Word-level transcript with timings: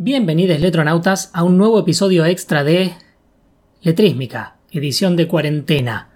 Bienvenidos 0.00 0.60
letronautas 0.60 1.28
a 1.34 1.42
un 1.42 1.58
nuevo 1.58 1.80
episodio 1.80 2.24
extra 2.24 2.62
de 2.62 2.92
Letrísmica, 3.82 4.58
edición 4.70 5.16
de 5.16 5.26
cuarentena. 5.26 6.10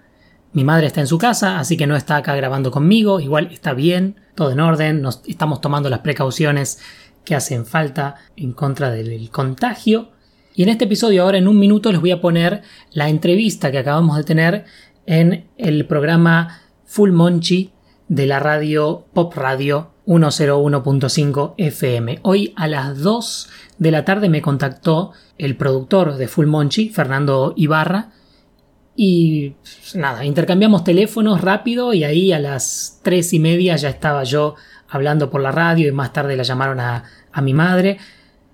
Mi 0.53 0.63
madre 0.63 0.87
está 0.87 1.01
en 1.01 1.07
su 1.07 1.17
casa, 1.17 1.59
así 1.59 1.75
que 1.75 1.85
no 1.85 1.97
está 1.97 2.15
acá 2.15 2.33
grabando 2.33 2.71
conmigo, 2.71 3.19
igual 3.19 3.49
está 3.51 3.73
bien, 3.73 4.15
todo 4.35 4.53
en 4.53 4.61
orden, 4.61 5.01
nos 5.01 5.21
estamos 5.27 5.59
tomando 5.59 5.89
las 5.89 5.99
precauciones 5.99 6.79
que 7.25 7.35
hacen 7.35 7.65
falta 7.65 8.15
en 8.37 8.53
contra 8.53 8.89
del 8.89 9.29
contagio. 9.31 10.11
Y 10.55 10.63
en 10.63 10.69
este 10.69 10.85
episodio 10.85 11.23
ahora 11.23 11.39
en 11.39 11.49
un 11.49 11.59
minuto 11.59 11.91
les 11.91 11.99
voy 11.99 12.11
a 12.11 12.21
poner 12.21 12.61
la 12.93 13.09
entrevista 13.09 13.69
que 13.69 13.79
acabamos 13.79 14.15
de 14.15 14.23
tener 14.23 14.63
en 15.05 15.49
el 15.57 15.85
programa 15.87 16.61
Full 16.85 17.11
Monchi 17.11 17.73
de 18.07 18.27
la 18.27 18.39
radio 18.39 19.07
Pop 19.11 19.33
Radio 19.35 19.92
101.5 20.05 21.53
FM. 21.57 22.19
Hoy 22.23 22.53
a 22.55 22.67
las 22.67 22.99
2 22.99 23.49
de 23.77 23.91
la 23.91 24.05
tarde 24.05 24.29
me 24.29 24.41
contactó 24.41 25.11
el 25.37 25.55
productor 25.55 26.15
de 26.15 26.27
Full 26.27 26.47
Monchi, 26.47 26.89
Fernando 26.89 27.53
Ibarra, 27.55 28.11
y 28.95 29.55
nada, 29.95 30.23
intercambiamos 30.23 30.83
teléfonos 30.83 31.41
rápido 31.41 31.93
y 31.93 32.03
ahí 32.03 32.31
a 32.31 32.39
las 32.39 32.99
3 33.03 33.33
y 33.33 33.39
media 33.39 33.75
ya 33.75 33.89
estaba 33.89 34.23
yo 34.23 34.55
hablando 34.87 35.31
por 35.31 35.41
la 35.41 35.51
radio 35.51 35.87
y 35.87 35.91
más 35.91 36.13
tarde 36.13 36.37
la 36.37 36.43
llamaron 36.43 36.79
a, 36.79 37.03
a 37.31 37.41
mi 37.41 37.53
madre. 37.53 37.97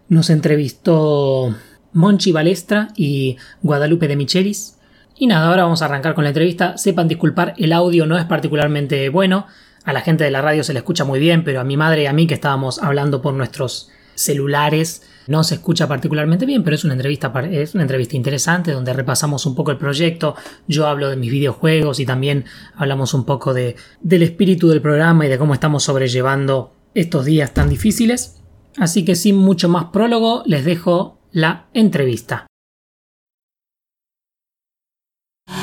Nos 0.07 0.29
entrevistó 0.29 1.53
Monchi 1.91 2.31
Balestra 2.31 2.89
y 2.95 3.38
Guadalupe 3.61 4.07
de 4.07 4.16
Michelis. 4.16 4.77
Y 5.17 5.27
nada, 5.27 5.49
ahora 5.49 5.63
vamos 5.63 5.81
a 5.81 5.85
arrancar 5.85 6.13
con 6.16 6.23
la 6.23 6.29
entrevista. 6.29 6.77
Sepan 6.77 7.09
disculpar, 7.09 7.53
el 7.57 7.73
audio 7.73 8.05
no 8.05 8.17
es 8.17 8.23
particularmente 8.23 9.09
bueno. 9.09 9.45
A 9.83 9.93
la 9.93 10.01
gente 10.01 10.23
de 10.23 10.31
la 10.31 10.41
radio 10.41 10.63
se 10.63 10.73
le 10.73 10.79
escucha 10.79 11.05
muy 11.05 11.19
bien, 11.19 11.43
pero 11.43 11.61
a 11.61 11.63
mi 11.63 11.77
madre 11.77 12.03
y 12.03 12.05
a 12.05 12.13
mí 12.13 12.27
que 12.27 12.33
estábamos 12.33 12.81
hablando 12.81 13.21
por 13.21 13.33
nuestros 13.33 13.89
celulares 14.15 15.03
no 15.27 15.43
se 15.43 15.55
escucha 15.55 15.88
particularmente 15.88 16.45
bien, 16.45 16.63
pero 16.63 16.75
es 16.75 16.83
una 16.83 16.93
entrevista, 16.93 17.31
es 17.52 17.75
una 17.75 17.83
entrevista 17.83 18.15
interesante 18.15 18.71
donde 18.71 18.94
repasamos 18.94 19.45
un 19.45 19.53
poco 19.53 19.69
el 19.69 19.77
proyecto, 19.77 20.35
yo 20.67 20.88
hablo 20.88 21.07
de 21.07 21.16
mis 21.16 21.31
videojuegos 21.31 22.00
y 22.00 22.05
también 22.05 22.45
hablamos 22.75 23.13
un 23.13 23.25
poco 23.25 23.53
de, 23.53 23.75
del 24.02 24.23
espíritu 24.23 24.69
del 24.69 24.81
programa 24.81 25.27
y 25.27 25.30
de 25.30 25.38
cómo 25.38 25.53
estamos 25.53 25.83
sobrellevando 25.83 26.73
estos 26.95 27.25
días 27.25 27.53
tan 27.53 27.69
difíciles. 27.69 28.41
Así 28.77 29.05
que 29.05 29.16
sin 29.16 29.38
mucho 29.38 29.69
más 29.69 29.85
prólogo, 29.85 30.41
les 30.47 30.66
dejo 30.66 31.19
la 31.31 31.67
entrevista. 31.73 32.48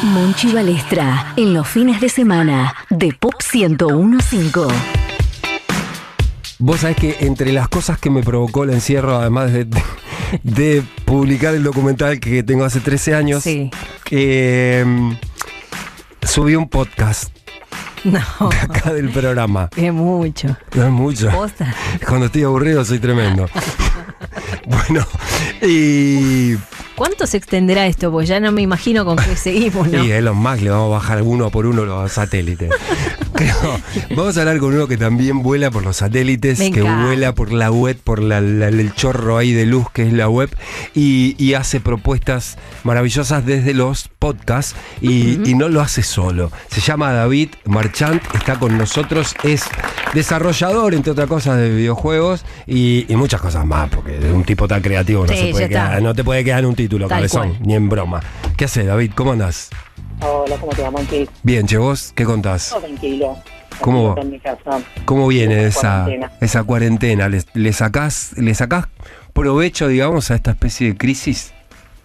Monchi 0.02 0.52
Balestra, 0.52 1.34
en 1.36 1.54
los 1.54 1.66
fines 1.68 2.00
de 2.00 2.08
semana, 2.08 2.74
de 2.90 3.12
Pop 3.12 3.34
1015. 3.52 4.74
Vos 6.58 6.80
sabés 6.80 6.96
que 6.96 7.16
entre 7.20 7.52
las 7.52 7.68
cosas 7.68 7.98
que 7.98 8.10
me 8.10 8.22
provocó 8.22 8.64
el 8.64 8.70
encierro, 8.70 9.16
además 9.16 9.52
de, 9.52 9.66
de, 10.42 10.82
publicar 11.04 11.54
el 11.54 11.62
documental 11.62 12.18
que 12.18 12.42
tengo 12.42 12.64
hace 12.64 12.80
13 12.80 13.14
años, 13.14 13.44
que 14.04 14.80
em, 14.80 15.16
subí 16.22 16.56
un 16.56 16.68
podcast. 16.68 17.30
No. 18.04 18.48
De 18.50 18.56
acá 18.56 18.92
del 18.92 19.10
programa. 19.10 19.68
Es 19.76 19.92
mucho. 19.92 20.56
No 20.74 20.84
es 20.84 20.90
mucho. 20.90 21.30
¿Posta? 21.30 21.74
Cuando 22.06 22.26
estoy 22.26 22.44
aburrido 22.44 22.84
soy 22.84 22.98
tremendo. 22.98 23.48
bueno, 24.66 25.06
y 25.62 26.56
¿Cuánto 26.96 27.26
se 27.26 27.36
extenderá 27.36 27.86
esto? 27.86 28.10
Pues 28.10 28.26
ya 28.26 28.40
no 28.40 28.52
me 28.52 28.62
imagino 28.62 29.04
con 29.04 29.16
qué 29.16 29.36
seguimos, 29.36 29.88
¿no? 29.88 30.02
Y 30.06 30.10
Elon 30.10 30.36
Musk 30.36 30.62
le 30.62 30.70
vamos 30.70 30.86
a 30.86 30.96
bajar 30.96 31.22
uno 31.22 31.50
por 31.50 31.66
uno 31.66 31.84
los 31.84 32.12
satélites. 32.12 32.70
Pero 33.36 33.54
vamos 34.16 34.36
a 34.36 34.40
hablar 34.40 34.58
con 34.58 34.74
uno 34.74 34.88
que 34.88 34.96
también 34.96 35.42
vuela 35.42 35.70
por 35.70 35.84
los 35.84 35.98
satélites, 35.98 36.58
que 36.58 36.80
vuela 36.82 37.34
por 37.34 37.52
la 37.52 37.70
web, 37.70 37.98
por 38.02 38.20
el 38.20 38.94
chorro 38.94 39.36
ahí 39.36 39.52
de 39.52 39.66
luz 39.66 39.90
que 39.92 40.06
es 40.06 40.12
la 40.12 40.28
web, 40.28 40.48
y, 40.94 41.54
hace 41.56 41.80
propuestas 41.80 42.58
maravillosas 42.84 43.46
desde 43.46 43.72
los 43.72 44.08
podcasts 44.08 44.74
y, 45.00 45.54
no 45.54 45.68
lo 45.68 45.80
hace 45.80 46.02
solo. 46.02 46.50
Se 46.68 46.80
llama 46.80 47.12
David 47.12 47.50
Marchant, 47.64 48.22
está 48.34 48.58
con 48.58 48.76
nosotros, 48.76 49.34
es 49.42 49.64
desarrollador, 50.12 50.94
entre 50.94 51.12
otras 51.12 51.28
cosas, 51.28 51.58
de 51.58 51.70
videojuegos 51.70 52.44
y, 52.66 53.06
muchas 53.10 53.40
cosas 53.40 53.66
más, 53.66 53.88
porque 53.90 54.12
de 54.12 54.32
un 54.32 54.44
tipo 54.44 54.68
tan 54.68 54.82
creativo 54.82 55.26
no, 55.26 55.32
se 55.32 55.50
puede 55.50 55.68
quedar, 55.68 56.02
no 56.02 56.14
te 56.14 56.24
puede 56.24 56.44
quedar 56.44 56.60
en 56.60 56.66
un 56.66 56.74
título, 56.86 57.08
cabezón, 57.08 57.54
ni 57.64 57.74
en 57.74 57.88
broma. 57.88 58.20
¿Qué 58.56 58.66
haces, 58.66 58.86
David? 58.86 59.10
¿Cómo 59.16 59.32
andás? 59.32 59.70
Hola, 60.20 60.56
¿cómo 60.60 60.72
te 60.72 60.82
va? 60.82 60.90
Bien, 61.42 61.66
che, 61.66 61.78
¿vos 61.78 62.12
qué 62.14 62.24
contás? 62.24 62.70
Todo 62.70 62.82
tranquilo. 62.82 63.36
¿Cómo, 63.80 64.14
¿Cómo 65.04 65.26
viene 65.26 65.66
esa 65.66 66.04
cuarentena? 66.04 66.32
esa 66.40 66.62
cuarentena? 66.62 67.28
¿Le, 67.28 67.72
sacás, 67.72 68.38
¿Le 68.38 68.54
sacás 68.54 68.86
provecho, 69.32 69.88
digamos, 69.88 70.30
a 70.30 70.36
esta 70.36 70.52
especie 70.52 70.92
de 70.92 70.96
crisis? 70.96 71.52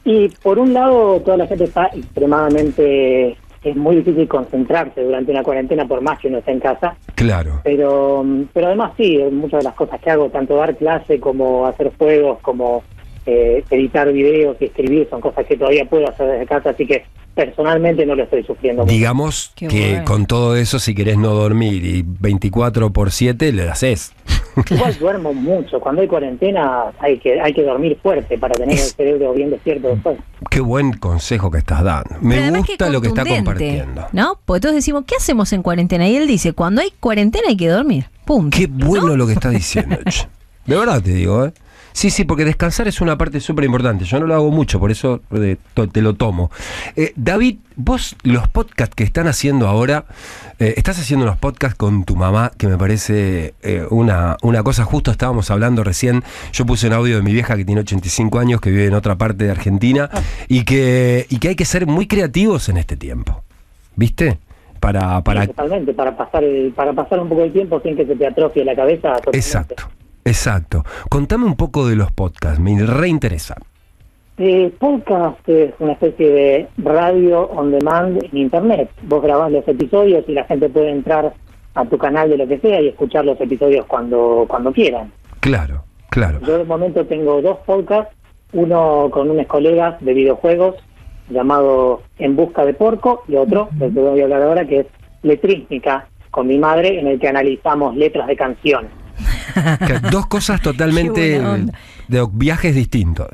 Y 0.03 0.29
por 0.41 0.57
un 0.57 0.73
lado, 0.73 1.21
toda 1.21 1.37
la 1.37 1.45
gente 1.45 1.65
está 1.65 1.85
extremadamente 1.93 3.37
es 3.63 3.75
muy 3.75 3.97
difícil 3.97 4.27
concentrarse 4.27 5.03
durante 5.03 5.31
una 5.31 5.43
cuarentena 5.43 5.87
por 5.87 6.01
más 6.01 6.17
que 6.17 6.27
uno 6.27 6.39
esté 6.39 6.53
en 6.53 6.59
casa. 6.59 6.95
Claro. 7.13 7.61
Pero, 7.63 8.25
pero 8.51 8.67
además 8.67 8.93
sí, 8.97 9.19
muchas 9.31 9.59
de 9.59 9.65
las 9.65 9.75
cosas 9.75 10.01
que 10.01 10.09
hago, 10.09 10.29
tanto 10.29 10.55
dar 10.55 10.75
clase 10.75 11.19
como 11.19 11.67
hacer 11.67 11.91
juegos, 11.95 12.39
como 12.41 12.83
eh, 13.25 13.63
editar 13.69 14.11
videos 14.11 14.57
y 14.59 14.65
escribir, 14.65 15.07
son 15.09 15.21
cosas 15.21 15.45
que 15.45 15.57
todavía 15.57 15.85
puedo 15.85 16.09
hacer 16.09 16.27
desde 16.27 16.45
casa, 16.45 16.69
así 16.71 16.85
que 16.85 17.03
personalmente 17.35 18.05
no 18.05 18.15
lo 18.15 18.23
estoy 18.23 18.43
sufriendo. 18.43 18.85
Digamos 18.85 19.53
que 19.55 20.01
con 20.05 20.25
todo 20.25 20.55
eso, 20.55 20.79
si 20.79 20.93
querés 20.93 21.17
no 21.17 21.29
dormir 21.29 21.85
y 21.85 22.03
24 22.05 22.91
por 22.91 23.11
7, 23.11 23.51
le 23.53 23.69
haces. 23.69 24.13
Igual 24.69 24.97
duermo 24.99 25.33
mucho. 25.33 25.79
Cuando 25.79 26.01
hay 26.01 26.07
cuarentena 26.07 26.91
hay 26.99 27.17
que 27.19 27.39
hay 27.39 27.53
que 27.53 27.63
dormir 27.63 27.97
fuerte 28.01 28.37
para 28.37 28.53
tener 28.53 28.77
el 28.77 28.83
cerebro 28.83 29.33
bien 29.33 29.49
despierto 29.49 29.87
después. 29.87 30.17
Qué 30.49 30.59
buen 30.59 30.93
consejo 30.93 31.49
que 31.49 31.59
estás 31.59 31.83
dando. 31.83 32.15
Me 32.21 32.51
gusta 32.51 32.89
lo 32.89 33.01
que 33.01 33.07
está 33.07 33.25
compartiendo. 33.25 34.07
¿No? 34.11 34.39
Pues 34.45 34.61
todos 34.61 34.75
decimos, 34.75 35.05
¿qué 35.07 35.15
hacemos 35.15 35.53
en 35.53 35.63
cuarentena? 35.63 36.07
Y 36.09 36.17
él 36.17 36.27
dice, 36.27 36.53
cuando 36.53 36.81
hay 36.81 36.91
cuarentena 36.99 37.45
hay 37.47 37.57
que 37.57 37.69
dormir. 37.69 38.05
Punto. 38.25 38.57
Qué 38.57 38.67
bueno 38.67 39.15
lo 39.15 39.25
que 39.25 39.33
está 39.33 39.49
diciendo. 39.49 39.97
De 40.65 40.77
verdad 40.77 41.01
te 41.01 41.11
digo, 41.13 41.45
¿eh? 41.45 41.53
Sí, 41.94 42.09
sí, 42.09 42.24
porque 42.24 42.46
descansar 42.46 42.88
es 42.88 43.02
una 43.02 43.18
parte 43.18 43.40
súper 43.40 43.66
importante. 43.66 44.06
Yo 44.06 44.19
no 44.19 44.28
lo 44.28 44.35
hago 44.35 44.52
mucho, 44.52 44.79
por 44.79 44.91
eso 44.91 45.22
eh, 45.31 45.57
te 45.91 46.02
lo 46.02 46.13
tomo. 46.16 46.52
Eh, 46.96 47.13
David, 47.16 47.57
vos 47.75 48.16
los 48.24 48.47
podcasts 48.47 48.96
que 48.96 49.03
están 49.03 49.28
haciendo 49.28 49.68
ahora, 49.68 50.06
eh, 50.59 50.74
estás 50.78 51.00
haciendo 51.00 51.25
unos 51.25 51.38
podcasts 51.38 51.78
con 51.78 52.03
tu 52.03 52.16
mamá, 52.16 52.52
que 52.57 52.68
me 52.68 52.78
parece 52.78 53.53
una, 53.90 54.38
una 54.41 54.63
cosa, 54.63 54.84
justo 54.85 55.12
estábamos 55.12 55.52
hablando 55.52 55.84
recién, 55.84 56.24
yo 56.53 56.66
puse 56.66 56.88
un 56.88 56.94
audio 56.94 57.18
de 57.18 57.24
mi 57.24 57.34
vieja 57.34 57.56
que 57.56 57.66
tiene 57.66 57.81
85 57.81 58.40
años, 58.40 58.62
que 58.62 58.72
vive 58.72 58.85
en 58.85 58.94
otra 58.94 59.18
parte 59.18 59.46
de 59.46 59.52
Argentina, 59.52 60.09
ah. 60.12 60.22
y, 60.47 60.63
que, 60.63 61.25
y 61.29 61.40
que 61.40 61.50
hay 61.50 61.56
que 61.56 61.66
ser 61.66 61.88
muy 61.88 62.08
creativos 62.08 62.69
en 62.69 62.78
este 62.78 62.96
tiempo. 62.96 63.44
¿Viste? 63.96 64.40
Para, 64.79 65.22
para... 65.22 65.46
totalmente, 65.46 65.94
para 65.94 66.18
pasar, 66.18 66.44
para 66.75 66.94
pasar 66.94 67.19
un 67.19 67.29
poco 67.29 67.41
de 67.41 67.52
tiempo 67.52 67.79
sin 67.81 67.96
que 67.96 68.06
se 68.06 68.16
te 68.16 68.25
atrofie 68.25 68.66
la 68.66 68.75
cabeza. 68.75 69.16
Exacto. 69.31 69.84
Exacto. 70.25 70.83
Contame 71.09 71.45
un 71.45 71.55
poco 71.55 71.87
de 71.87 71.95
los 71.95 72.11
podcasts, 72.11 72.59
me 72.59 72.85
reinteresa. 72.85 73.55
Eh, 74.37 74.73
podcast 74.79 75.47
es 75.47 75.73
una 75.79 75.93
especie 75.93 76.31
de 76.31 76.67
radio 76.77 77.41
on 77.51 77.71
demand 77.71 78.23
en 78.23 78.37
internet. 78.37 78.89
Vos 79.03 79.21
grabás 79.21 79.51
los 79.51 79.67
episodios 79.67 80.23
y 80.27 80.33
la 80.33 80.45
gente 80.45 80.69
puede 80.69 80.89
entrar 80.89 81.33
a 81.75 81.85
tu 81.85 81.97
canal 81.97 82.29
de 82.29 82.37
lo 82.37 82.47
que 82.47 82.59
sea 82.59 82.81
y 82.81 82.87
escuchar 82.87 83.25
los 83.25 83.39
episodios 83.39 83.85
cuando, 83.85 84.45
cuando 84.47 84.71
quieran. 84.71 85.11
Claro, 85.41 85.83
claro. 86.09 86.39
Yo 86.41 86.57
de 86.57 86.63
momento 86.63 87.05
tengo 87.05 87.41
dos 87.41 87.59
podcasts, 87.65 88.15
uno 88.53 89.09
con 89.11 89.29
unos 89.29 89.45
colegas 89.47 90.03
de 90.03 90.13
videojuegos 90.13 90.75
llamado 91.29 92.01
En 92.17 92.35
Busca 92.35 92.65
de 92.65 92.73
Porco 92.73 93.23
y 93.27 93.35
otro, 93.35 93.69
del 93.73 93.93
que 93.93 93.99
voy 93.99 94.21
a 94.21 94.23
hablar 94.23 94.41
ahora, 94.41 94.65
que 94.65 94.79
es 94.79 94.87
Letrística, 95.23 96.07
con 96.29 96.47
mi 96.47 96.57
madre, 96.57 96.99
en 96.99 97.07
el 97.07 97.19
que 97.19 97.27
analizamos 97.27 97.95
letras 97.95 98.27
de 98.27 98.35
canciones. 98.35 98.91
Dos 100.12 100.28
cosas 100.28 100.62
totalmente 100.62 101.39
de 102.07 102.28
viajes 102.31 102.75
distintos. 102.75 103.28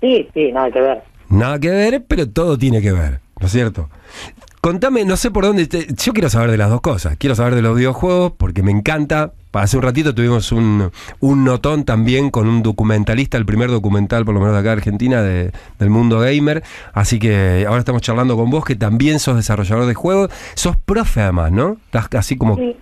Sí, 0.00 0.28
sí, 0.34 0.52
nada 0.52 0.70
que 0.70 0.80
ver. 0.80 1.02
Nada 1.28 1.58
que 1.58 1.70
ver, 1.70 2.04
pero 2.06 2.28
todo 2.28 2.56
tiene 2.56 2.80
que 2.80 2.92
ver, 2.92 3.20
¿no 3.40 3.46
es 3.46 3.52
cierto? 3.52 3.88
Contame, 4.66 5.04
no 5.04 5.16
sé 5.16 5.30
por 5.30 5.44
dónde. 5.44 5.68
yo 5.68 6.12
quiero 6.12 6.28
saber 6.28 6.50
de 6.50 6.56
las 6.56 6.70
dos 6.70 6.80
cosas. 6.80 7.16
Quiero 7.16 7.36
saber 7.36 7.54
de 7.54 7.62
los 7.62 7.76
videojuegos 7.76 8.32
porque 8.36 8.64
me 8.64 8.72
encanta. 8.72 9.32
Hace 9.52 9.76
un 9.76 9.84
ratito 9.84 10.12
tuvimos 10.12 10.50
un, 10.50 10.90
un 11.20 11.44
notón 11.44 11.84
también 11.84 12.30
con 12.30 12.48
un 12.48 12.64
documentalista, 12.64 13.38
el 13.38 13.46
primer 13.46 13.70
documental, 13.70 14.24
por 14.24 14.34
lo 14.34 14.40
menos 14.40 14.54
de 14.54 14.58
acá 14.58 14.70
de 14.70 14.72
Argentina, 14.78 15.22
de, 15.22 15.52
del 15.78 15.88
mundo 15.88 16.18
gamer. 16.18 16.64
Así 16.92 17.20
que 17.20 17.64
ahora 17.68 17.78
estamos 17.78 18.02
charlando 18.02 18.36
con 18.36 18.50
vos, 18.50 18.64
que 18.64 18.74
también 18.74 19.20
sos 19.20 19.36
desarrollador 19.36 19.86
de 19.86 19.94
juegos. 19.94 20.30
Sos 20.54 20.76
profe 20.76 21.20
además, 21.20 21.52
¿no? 21.52 21.76
Estás 21.92 22.08
así 22.14 22.36
como. 22.36 22.56
Sí. 22.56 22.76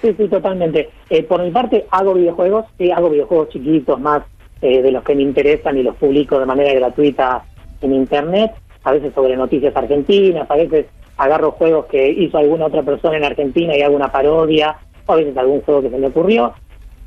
Sí, 0.00 0.12
sí, 0.16 0.28
totalmente. 0.28 0.90
Eh, 1.10 1.22
por 1.22 1.42
mi 1.42 1.50
parte, 1.50 1.86
hago 1.90 2.14
videojuegos, 2.14 2.66
sí, 2.78 2.90
hago 2.90 3.10
videojuegos 3.10 3.50
chiquitos 3.50 4.00
más 4.00 4.22
eh, 4.60 4.82
de 4.82 4.90
los 4.90 5.02
que 5.04 5.14
me 5.14 5.22
interesan 5.22 5.76
y 5.78 5.82
los 5.82 5.96
publico 5.96 6.38
de 6.38 6.46
manera 6.46 6.72
gratuita 6.72 7.44
en 7.80 7.94
Internet, 7.94 8.52
a 8.84 8.92
veces 8.92 9.12
sobre 9.14 9.36
noticias 9.36 9.76
argentinas, 9.76 10.50
a 10.50 10.56
veces 10.56 10.86
agarro 11.16 11.52
juegos 11.52 11.86
que 11.86 12.08
hizo 12.08 12.38
alguna 12.38 12.66
otra 12.66 12.82
persona 12.82 13.16
en 13.16 13.24
Argentina 13.24 13.76
y 13.76 13.82
hago 13.82 13.96
una 13.96 14.10
parodia, 14.10 14.76
o 15.06 15.12
a 15.12 15.16
veces 15.16 15.36
algún 15.36 15.60
juego 15.62 15.82
que 15.82 15.90
se 15.90 15.98
me 15.98 16.06
ocurrió. 16.06 16.54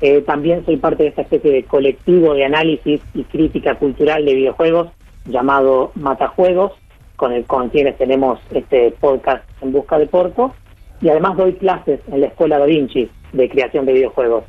Eh, 0.00 0.22
también 0.22 0.64
soy 0.64 0.76
parte 0.76 1.04
de 1.04 1.10
esta 1.10 1.22
especie 1.22 1.50
de 1.50 1.64
colectivo 1.64 2.34
de 2.34 2.44
análisis 2.44 3.00
y 3.14 3.22
crítica 3.24 3.76
cultural 3.76 4.24
de 4.24 4.34
videojuegos 4.34 4.88
llamado 5.26 5.92
Matajuegos, 5.94 6.72
con, 7.16 7.32
el, 7.32 7.44
con 7.44 7.68
quienes 7.68 7.96
tenemos 7.96 8.40
este 8.52 8.90
podcast 9.00 9.44
en 9.62 9.72
busca 9.72 9.98
de 9.98 10.06
Porto. 10.06 10.52
Y 11.02 11.08
además 11.08 11.36
doy 11.36 11.54
clases 11.54 12.00
en 12.10 12.20
la 12.20 12.28
Escuela 12.28 12.58
Da 12.58 12.64
Vinci 12.64 13.10
de 13.32 13.48
creación 13.48 13.84
de 13.84 13.92
videojuegos. 13.92 14.44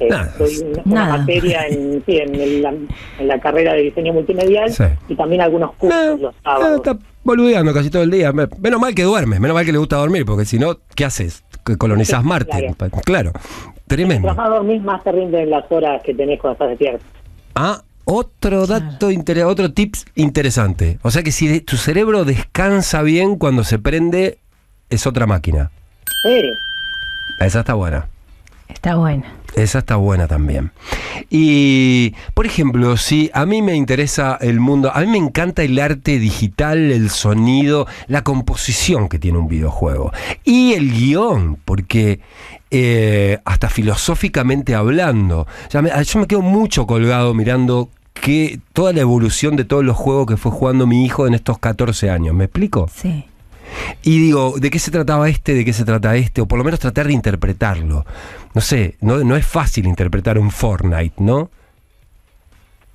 Eh, 0.00 0.08
doy 0.36 0.82
una, 0.84 1.16
materia 1.18 1.66
en, 1.68 2.02
en, 2.06 3.28
la, 3.28 3.38
carrera 3.38 3.74
de 3.74 3.82
diseño 3.82 4.12
multimedial 4.12 4.72
y 5.08 5.14
también 5.14 5.42
algunos 5.42 5.74
cursos 5.76 6.20
los 6.20 6.34
sábados. 6.42 6.76
está 6.76 6.98
boludeando 7.22 7.72
casi 7.72 7.88
todo 7.88 8.02
el 8.02 8.10
día. 8.10 8.32
Menos 8.32 8.80
mal 8.80 8.94
que 8.94 9.04
duermes, 9.04 9.38
menos 9.38 9.54
mal 9.54 9.64
que 9.64 9.70
le 9.70 9.78
gusta 9.78 9.96
dormir, 9.96 10.24
porque 10.26 10.44
si 10.44 10.58
no, 10.58 10.78
¿qué 10.96 11.04
haces? 11.04 11.44
Colonizas 11.78 12.24
Marte. 12.24 12.74
Claro. 13.04 13.30
Tremendo. 13.86 14.22
Mientras 14.22 14.36
más 14.36 14.48
dormís, 14.48 14.82
más 14.82 15.04
te 15.04 15.12
rinden 15.12 15.50
las 15.50 15.70
horas 15.70 16.02
que 16.02 16.14
tenés 16.14 16.40
cuando 16.40 16.54
estás 16.54 16.70
despierto. 16.70 17.04
Ah, 17.54 17.82
otro 18.04 18.66
dato, 18.66 19.08
otro 19.46 19.72
tips 19.72 20.06
interesante. 20.16 20.98
O 21.02 21.10
sea 21.10 21.22
que 21.22 21.30
si 21.30 21.60
tu 21.60 21.76
cerebro 21.76 22.24
descansa 22.24 23.02
bien 23.02 23.36
cuando 23.36 23.62
se 23.62 23.78
prende, 23.78 24.38
es 24.90 25.06
otra 25.06 25.26
máquina. 25.26 25.70
Sí. 26.22 26.52
Esa 27.40 27.60
está 27.60 27.74
buena. 27.74 28.06
Está 28.68 28.96
buena. 28.96 29.24
Esa 29.54 29.80
está 29.80 29.96
buena 29.96 30.26
también. 30.26 30.72
Y, 31.28 32.14
por 32.34 32.46
ejemplo, 32.46 32.96
si 32.96 33.30
a 33.34 33.44
mí 33.44 33.60
me 33.62 33.74
interesa 33.74 34.38
el 34.40 34.60
mundo, 34.60 34.90
a 34.94 35.00
mí 35.00 35.06
me 35.06 35.18
encanta 35.18 35.62
el 35.62 35.78
arte 35.78 36.18
digital, 36.18 36.90
el 36.90 37.10
sonido, 37.10 37.86
la 38.06 38.22
composición 38.24 39.08
que 39.08 39.18
tiene 39.18 39.38
un 39.38 39.48
videojuego. 39.48 40.12
Y 40.44 40.72
el 40.72 40.92
guion, 40.92 41.58
porque 41.64 42.20
eh, 42.70 43.38
hasta 43.44 43.68
filosóficamente 43.68 44.74
hablando, 44.74 45.46
yo 45.70 45.82
me 45.82 46.26
quedo 46.26 46.42
mucho 46.42 46.86
colgado 46.86 47.34
mirando 47.34 47.90
que 48.14 48.60
toda 48.72 48.92
la 48.92 49.00
evolución 49.00 49.56
de 49.56 49.64
todos 49.64 49.84
los 49.84 49.96
juegos 49.96 50.26
que 50.26 50.36
fue 50.36 50.52
jugando 50.52 50.86
mi 50.86 51.04
hijo 51.04 51.26
en 51.26 51.34
estos 51.34 51.58
14 51.58 52.10
años. 52.10 52.34
¿Me 52.34 52.44
explico? 52.44 52.88
Sí. 52.94 53.26
Y 54.02 54.18
digo, 54.18 54.54
¿de 54.58 54.70
qué 54.70 54.78
se 54.78 54.90
trataba 54.90 55.28
este? 55.28 55.54
¿De 55.54 55.64
qué 55.64 55.72
se 55.72 55.84
trata 55.84 56.16
este? 56.16 56.40
O 56.40 56.46
por 56.46 56.58
lo 56.58 56.64
menos 56.64 56.80
tratar 56.80 57.06
de 57.06 57.12
interpretarlo. 57.12 58.04
No 58.54 58.60
sé, 58.60 58.96
no, 59.00 59.18
no 59.24 59.36
es 59.36 59.46
fácil 59.46 59.86
interpretar 59.86 60.38
un 60.38 60.50
Fortnite, 60.50 61.14
¿no? 61.18 61.50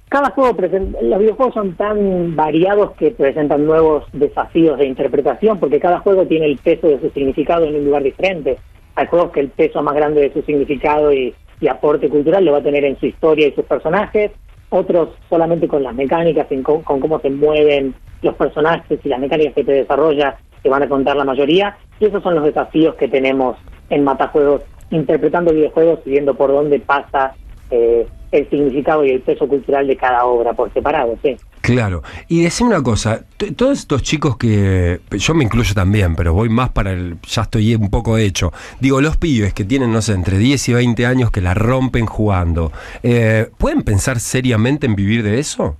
Cada 0.09 0.29
juego 0.29 0.55
presenta, 0.55 1.01
los 1.01 1.19
videojuegos 1.19 1.53
son 1.53 1.75
tan 1.75 2.33
variados 2.33 2.91
que 2.93 3.11
presentan 3.11 3.65
nuevos 3.65 4.05
desafíos 4.13 4.77
de 4.77 4.85
interpretación 4.85 5.59
porque 5.59 5.81
cada 5.81 5.99
juego 5.99 6.25
tiene 6.25 6.45
el 6.45 6.57
peso 6.57 6.87
de 6.87 7.01
su 7.01 7.09
significado 7.09 7.65
en 7.65 7.75
un 7.75 7.85
lugar 7.85 8.03
diferente. 8.03 8.57
Hay 8.95 9.07
juegos 9.07 9.31
que 9.31 9.41
el 9.41 9.49
peso 9.49 9.83
más 9.83 9.95
grande 9.95 10.21
de 10.21 10.33
su 10.33 10.41
significado 10.43 11.11
y, 11.11 11.35
aporte 11.69 12.07
cultural 12.07 12.45
lo 12.45 12.53
va 12.53 12.59
a 12.59 12.63
tener 12.63 12.85
en 12.85 12.97
su 12.99 13.07
historia 13.07 13.47
y 13.47 13.51
sus 13.51 13.65
personajes, 13.65 14.31
otros 14.69 15.09
solamente 15.27 15.67
con 15.67 15.83
las 15.83 15.93
mecánicas, 15.93 16.47
con, 16.63 16.83
con, 16.83 16.99
cómo 17.01 17.19
se 17.19 17.29
mueven 17.29 17.93
los 18.21 18.35
personajes 18.35 18.99
y 19.03 19.09
las 19.09 19.19
mecánicas 19.19 19.55
que 19.55 19.63
te 19.63 19.71
desarrolla 19.71 20.37
que 20.61 20.69
van 20.69 20.83
a 20.83 20.89
contar 20.89 21.15
la 21.15 21.25
mayoría. 21.25 21.77
Y 21.99 22.05
esos 22.05 22.23
son 22.23 22.35
los 22.35 22.43
desafíos 22.43 22.95
que 22.95 23.07
tenemos 23.07 23.57
en 23.89 24.03
Matajuegos, 24.03 24.61
interpretando 24.89 25.53
videojuegos 25.53 25.99
y 26.05 26.11
viendo 26.11 26.35
por 26.35 26.51
dónde 26.51 26.79
pasa 26.79 27.33
eh, 27.71 28.07
el 28.31 28.49
significado 28.49 29.05
y 29.05 29.11
el 29.11 29.21
peso 29.21 29.47
cultural 29.47 29.87
de 29.87 29.95
cada 29.95 30.25
obra 30.25 30.53
por 30.53 30.71
separado, 30.73 31.17
sí. 31.21 31.37
Claro. 31.61 32.01
Y 32.27 32.43
decime 32.43 32.69
una 32.69 32.83
cosa, 32.83 33.21
todos 33.55 33.79
estos 33.79 34.01
chicos 34.03 34.37
que, 34.37 34.99
yo 35.11 35.33
me 35.33 35.43
incluyo 35.43 35.73
también, 35.73 36.15
pero 36.15 36.33
voy 36.33 36.49
más 36.49 36.69
para 36.69 36.91
el, 36.91 37.17
ya 37.23 37.41
estoy 37.43 37.75
un 37.75 37.89
poco 37.89 38.17
hecho, 38.17 38.51
digo, 38.79 39.01
los 39.01 39.17
pibes 39.17 39.53
que 39.53 39.63
tienen, 39.63 39.91
no 39.91 40.01
sé, 40.01 40.13
entre 40.13 40.37
10 40.37 40.69
y 40.69 40.73
20 40.73 41.05
años 41.05 41.31
que 41.31 41.41
la 41.41 41.53
rompen 41.53 42.05
jugando, 42.05 42.71
eh, 43.03 43.49
¿pueden 43.57 43.81
pensar 43.83 44.19
seriamente 44.19 44.87
en 44.87 44.95
vivir 44.95 45.23
de 45.23 45.39
eso? 45.39 45.75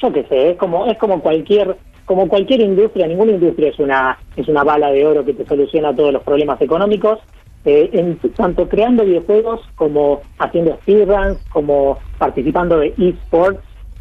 Yo 0.00 0.12
qué 0.12 0.24
sé, 0.24 0.50
es 0.50 0.56
como, 0.58 0.86
es 0.86 0.98
como 0.98 1.20
cualquier 1.20 1.76
como 2.06 2.28
cualquier 2.28 2.60
industria, 2.60 3.06
ninguna 3.06 3.32
industria 3.32 3.68
es 3.68 3.78
una 3.78 4.18
es 4.36 4.48
una 4.48 4.64
bala 4.64 4.90
de 4.90 5.04
oro 5.04 5.24
que 5.24 5.34
te 5.34 5.44
soluciona 5.44 5.94
todos 5.94 6.12
los 6.12 6.22
problemas 6.22 6.60
económicos. 6.62 7.18
Eh, 7.64 7.90
en, 7.92 8.16
tanto 8.34 8.68
creando 8.68 9.04
videojuegos 9.04 9.60
como 9.74 10.20
haciendo 10.38 10.76
speedruns, 10.82 11.36
como 11.50 11.98
participando 12.16 12.78
de 12.78 12.94
esports, 12.96 13.60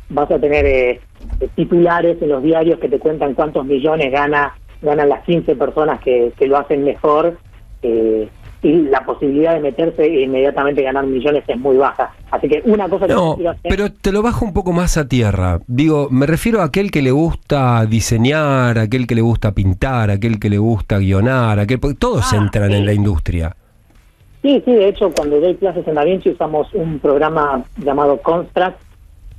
vas 0.10 0.30
a 0.30 0.38
tener 0.38 0.66
eh, 0.68 1.02
titulares 1.56 2.22
en 2.22 2.30
los 2.30 2.44
diarios 2.44 2.80
que 2.80 2.90
te 2.90 3.00
cuentan 3.00 3.34
cuántos 3.34 3.66
millones 3.66 4.12
gana 4.12 4.54
ganan 4.84 5.10
las 5.10 5.24
15 5.24 5.56
personas 5.56 6.00
que, 6.00 6.32
que 6.38 6.48
lo 6.48 6.58
hacen 6.58 6.84
mejor. 6.84 7.38
Eh, 7.82 8.30
y 8.62 8.82
la 8.84 9.06
posibilidad 9.06 9.54
de 9.54 9.60
meterse 9.60 10.04
e 10.04 10.24
inmediatamente 10.24 10.82
ganar 10.82 11.06
millones 11.06 11.44
es 11.48 11.58
muy 11.58 11.78
baja. 11.78 12.14
Así 12.32 12.48
que 12.48 12.62
una 12.66 12.90
cosa 12.90 13.08
que 13.08 13.14
no, 13.14 13.38
pero 13.64 13.92
te 13.92 14.12
lo 14.12 14.22
bajo 14.22 14.46
un 14.46 14.54
poco 14.54 14.72
más 14.72 14.98
a 14.98 15.08
tierra. 15.08 15.60
Digo, 15.68 16.08
me 16.10 16.26
refiero 16.26 16.62
a 16.62 16.66
aquel 16.66 16.92
que 16.92 17.02
le 17.02 17.12
gusta 17.12 17.86
diseñar, 17.86 18.80
aquel 18.80 19.08
que 19.08 19.16
le 19.16 19.22
gusta 19.22 19.54
pintar, 19.54 20.10
aquel 20.10 20.40
que 20.40 20.50
le 20.50 20.58
gusta 20.58 20.98
guionar, 20.98 21.60
aquel 21.60 21.80
porque 21.80 21.98
todos 21.98 22.34
ah, 22.34 22.38
entran 22.38 22.72
en 22.72 22.86
la 22.86 22.94
industria. 22.94 23.56
Sí, 24.42 24.62
sí, 24.64 24.74
de 24.74 24.90
hecho 24.90 25.12
cuando 25.16 25.40
doy 25.40 25.56
clases 25.56 25.88
en 25.88 25.96
Da 25.96 26.04
Vinci 26.04 26.30
usamos 26.30 26.74
un 26.74 27.00
programa 27.00 27.64
llamado 27.78 28.22
Construct 28.22 28.78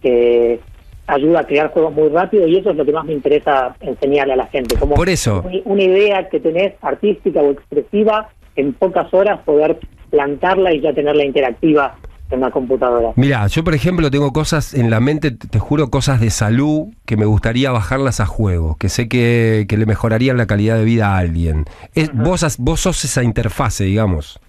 que 0.02 0.60
ayuda 1.06 1.40
a 1.40 1.46
crear 1.46 1.70
juegos 1.70 1.94
muy 1.94 2.08
rápido 2.08 2.46
y 2.46 2.56
eso 2.56 2.70
es 2.70 2.76
lo 2.76 2.84
que 2.84 2.92
más 2.92 3.04
me 3.04 3.12
interesa 3.12 3.76
enseñarle 3.80 4.32
a 4.32 4.36
la 4.36 4.46
gente. 4.46 4.76
Como 4.76 4.94
Por 4.94 5.08
eso. 5.08 5.44
Una 5.64 5.82
idea 5.82 6.28
que 6.28 6.40
tenés 6.40 6.74
artística 6.82 7.40
o 7.40 7.52
expresiva 7.52 8.28
en 8.56 8.72
pocas 8.72 9.12
horas 9.12 9.40
poder 9.44 9.78
plantarla 10.10 10.72
y 10.72 10.80
ya 10.80 10.92
tenerla 10.92 11.24
interactiva 11.24 11.96
en 12.30 12.38
una 12.38 12.50
computadora. 12.50 13.12
Mira, 13.16 13.46
yo 13.46 13.62
por 13.62 13.74
ejemplo 13.74 14.10
tengo 14.10 14.32
cosas 14.32 14.74
en 14.74 14.90
la 14.90 15.00
mente, 15.00 15.30
te 15.30 15.58
juro, 15.58 15.90
cosas 15.90 16.20
de 16.20 16.30
salud 16.30 16.88
que 17.04 17.16
me 17.16 17.24
gustaría 17.24 17.70
bajarlas 17.70 18.20
a 18.20 18.26
juego, 18.26 18.76
que 18.78 18.88
sé 18.88 19.08
que, 19.08 19.66
le 19.68 19.86
mejorarían 19.86 20.36
la 20.36 20.46
calidad 20.46 20.76
de 20.76 20.84
vida 20.84 21.14
a 21.14 21.18
alguien. 21.18 21.64
Es, 21.94 22.12
vos, 22.12 22.56
vos 22.58 22.80
sos 22.80 23.04
esa 23.04 23.22
interfase, 23.22 23.84
digamos. 23.84 24.40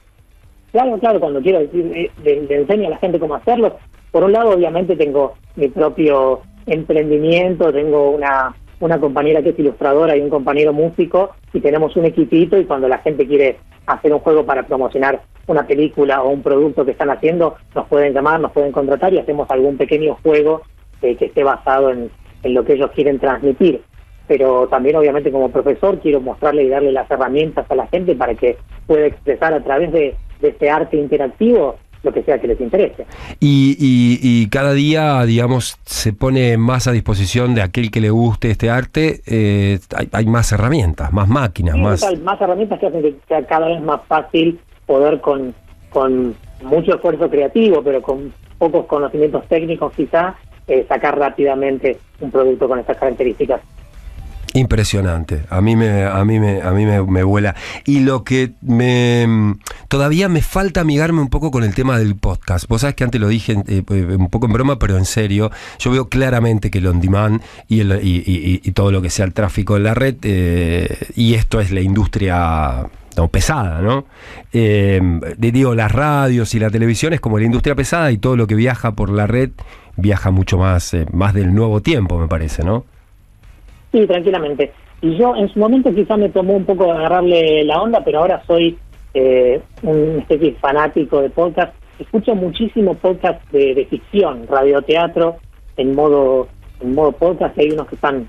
Claro, 0.71 0.98
claro, 1.00 1.19
cuando 1.19 1.42
quiero 1.42 1.59
decir, 1.59 1.92
eh, 1.95 2.12
le, 2.24 2.56
enseño 2.56 2.88
a 2.88 2.92
la 2.92 2.98
gente 2.98 3.19
cómo 3.19 3.36
hacerlo. 3.36 3.77
Por 4.12 4.24
un 4.24 4.31
lado, 4.31 4.51
obviamente 4.51 4.95
tengo 4.95 5.36
mi 5.56 5.68
propio 5.68 6.42
emprendimiento, 6.65 7.71
tengo 7.71 8.12
una, 8.12 8.56
una 8.80 9.00
compañera 9.00 9.42
que 9.42 9.50
es 9.50 9.60
ilustradora 9.60 10.16
y 10.16 10.22
un 10.22 10.30
compañero 10.30 10.74
músico, 10.74 11.32
y 11.54 11.60
tenemos 11.62 11.96
un 11.96 12.06
equipito 12.06 12.58
y 12.58 12.66
cuando 12.66 12.88
la 12.88 13.00
gente 13.00 13.28
quiere 13.28 13.58
hacer 13.88 14.14
un 14.14 14.20
juego 14.20 14.46
para 14.46 14.64
promocionar 14.64 15.22
una 15.48 15.66
película 15.66 16.22
o 16.22 16.30
un 16.30 16.44
producto 16.44 16.86
que 16.86 16.92
están 16.92 17.10
haciendo, 17.10 17.56
nos 17.74 17.88
pueden 17.88 18.14
llamar, 18.14 18.40
nos 18.40 18.52
pueden 18.52 18.72
contratar 18.72 19.14
y 19.14 19.20
hacemos 19.20 19.50
algún 19.50 19.78
pequeño 19.78 20.18
juego 20.22 20.62
eh, 21.02 21.16
que 21.16 21.26
esté 21.26 21.44
basado 21.44 21.92
en, 21.92 22.12
lo 22.44 22.64
que 22.64 22.74
ellos 22.74 22.92
quieren 22.92 23.19
transmitir. 23.19 23.81
Pero 24.28 24.68
también 24.68 24.96
obviamente 24.96 25.31
como 25.31 25.52
profesor 25.52 26.00
quiero 26.00 26.22
mostrarle 26.22 26.64
y 26.64 26.69
darle 26.69 26.92
las 26.92 27.10
herramientas 27.10 27.69
a 27.69 27.76
la 27.76 27.88
gente 27.88 28.16
para 28.16 28.36
que 28.36 28.57
pueda 28.86 29.06
expresar 29.06 29.54
a 29.54 29.64
través 29.64 29.92
de, 29.92 30.16
de 30.42 30.50
este 30.50 30.69
arte 30.69 30.98
interactivo 30.98 31.78
lo 32.07 32.14
que 32.14 32.23
sea 32.23 32.40
que 32.40 32.47
les 32.47 32.59
interese. 32.59 33.06
Y, 33.40 33.78
y, 33.80 34.47
cada 34.49 34.73
día, 34.73 35.23
digamos, 35.26 35.78
se 35.85 36.14
pone 36.14 36.57
más 36.57 36.87
a 36.87 36.92
disposición 36.92 37.54
de 37.54 37.61
aquel 37.61 37.92
que 37.92 38.02
le 38.02 38.09
guste 38.09 38.49
este 38.49 38.69
arte, 38.69 39.21
eh, 39.28 39.80
hay, 40.11 40.26
más 40.26 40.52
herramientas, 40.52 41.11
más 41.11 41.28
máquinas, 41.28 41.76
más... 41.76 42.06
más 42.23 42.42
herramientas 42.42 42.80
que 42.80 42.87
hacen 42.87 43.02
que 43.02 43.16
sea 43.28 43.45
cada 43.45 43.68
vez 43.68 43.81
más 43.81 44.02
fácil 44.07 44.59
poder 44.85 45.19
con, 45.19 45.54
con 45.90 46.35
mucho 46.64 46.95
esfuerzo 46.95 47.30
creativo, 47.30 47.83
pero 47.83 48.02
con 48.02 48.33
pocos 48.57 48.85
conocimientos 48.85 49.45
técnicos 49.47 49.94
quizá, 49.94 50.35
eh, 50.68 50.85
sacar 50.87 51.18
rápidamente 51.18 51.97
un 52.21 52.31
producto 52.31 52.68
con 52.68 52.80
estas 52.80 52.97
características. 52.97 53.61
Impresionante, 54.57 55.44
a 55.52 55.61
mí 55.61 55.76
me, 55.76 56.04
a 56.04 56.26
mí 56.26 56.40
me, 56.40 56.64
a 56.64 56.71
mí 56.71 56.83
me, 56.83 57.23
vuela. 57.23 57.54
Y 57.85 57.99
lo 57.99 58.23
que 58.23 58.54
me 58.61 59.56
todavía 59.87 60.30
me 60.30 60.42
falta 60.42 60.81
amigarme 60.81 61.21
un 61.21 61.28
poco 61.28 61.52
con 61.52 61.64
el 61.64 61.76
tema 61.76 61.99
del 61.99 62.16
podcast. 62.16 62.68
Vos 62.68 62.81
sabés 62.81 62.95
que 62.95 63.04
antes 63.04 63.21
lo 63.21 63.28
dije 63.28 63.54
eh, 63.68 63.83
eh, 63.87 64.16
un 64.18 64.30
poco 64.30 64.47
en 64.47 64.54
broma, 64.54 64.80
pero 64.80 64.97
en 64.97 65.06
serio. 65.06 65.52
Yo 65.78 65.92
veo 65.92 66.09
claramente 66.09 66.71
que 66.71 66.80
el 66.80 66.87
on 66.87 66.99
demand 66.99 67.40
y, 67.68 67.81
el, 67.81 67.99
y, 68.02 68.71
todo 68.71 68.92
lo 68.92 68.99
que 68.99 69.11
sea 69.11 69.26
el 69.26 69.33
tráfico 69.33 69.78
en 69.78 69.83
la 69.83 69.94
red, 69.94 70.16
eh, 70.23 71.06
y 71.16 71.35
esto 71.35 71.61
es 71.61 71.69
la 71.69 71.81
industria 71.81 72.87
pesada, 73.31 73.81
¿no? 73.81 74.06
digo, 75.37 75.76
las 75.76 75.92
radios 75.92 76.56
y 76.56 76.59
la 76.59 76.71
televisión 76.71 77.14
es 77.14 77.19
como 77.19 77.37
la 77.37 77.45
industria 77.45 77.76
pesada 77.76 78.11
y 78.11 78.18
todo 78.18 78.35
lo 78.35 78.47
que 78.47 78.56
viaja 78.56 78.94
por 78.94 79.11
la 79.11 79.28
red 79.28 79.52
viaja 79.97 80.31
mucho 80.31 80.57
más, 80.57 80.95
más 81.11 81.35
del 81.35 81.54
nuevo 81.54 81.81
tiempo, 81.81 82.18
me 82.18 82.28
parece, 82.28 82.64
¿no? 82.64 82.85
Sí, 83.97 84.06
tranquilamente. 84.06 84.71
Y 85.01 85.18
yo 85.18 85.35
en 85.35 85.51
su 85.51 85.57
momento 85.57 85.94
quizá 85.94 86.18
me 86.18 86.30
tomó 86.30 86.54
un 86.54 86.66
poco 86.66 86.85
de 86.85 86.92
agarrarle 86.92 87.63
la 87.63 87.81
onda, 87.81 88.04
pero 88.04 88.19
ahora 88.19 88.44
soy 88.45 88.77
eh, 89.16 89.59
un 89.81 90.19
especie 90.19 90.54
fanático 90.61 91.19
de 91.19 91.31
podcast. 91.31 91.73
Escucho 91.97 92.35
muchísimo 92.35 92.94
podcast 92.94 93.42
de, 93.51 93.87
ficción, 93.89 94.45
radioteatro, 94.47 95.37
en 95.77 95.95
modo, 95.95 96.47
en 96.80 96.94
modo 96.94 97.11
podcast, 97.13 97.57
hay 97.57 97.71
unos 97.71 97.87
que 97.87 97.95
están 97.95 98.27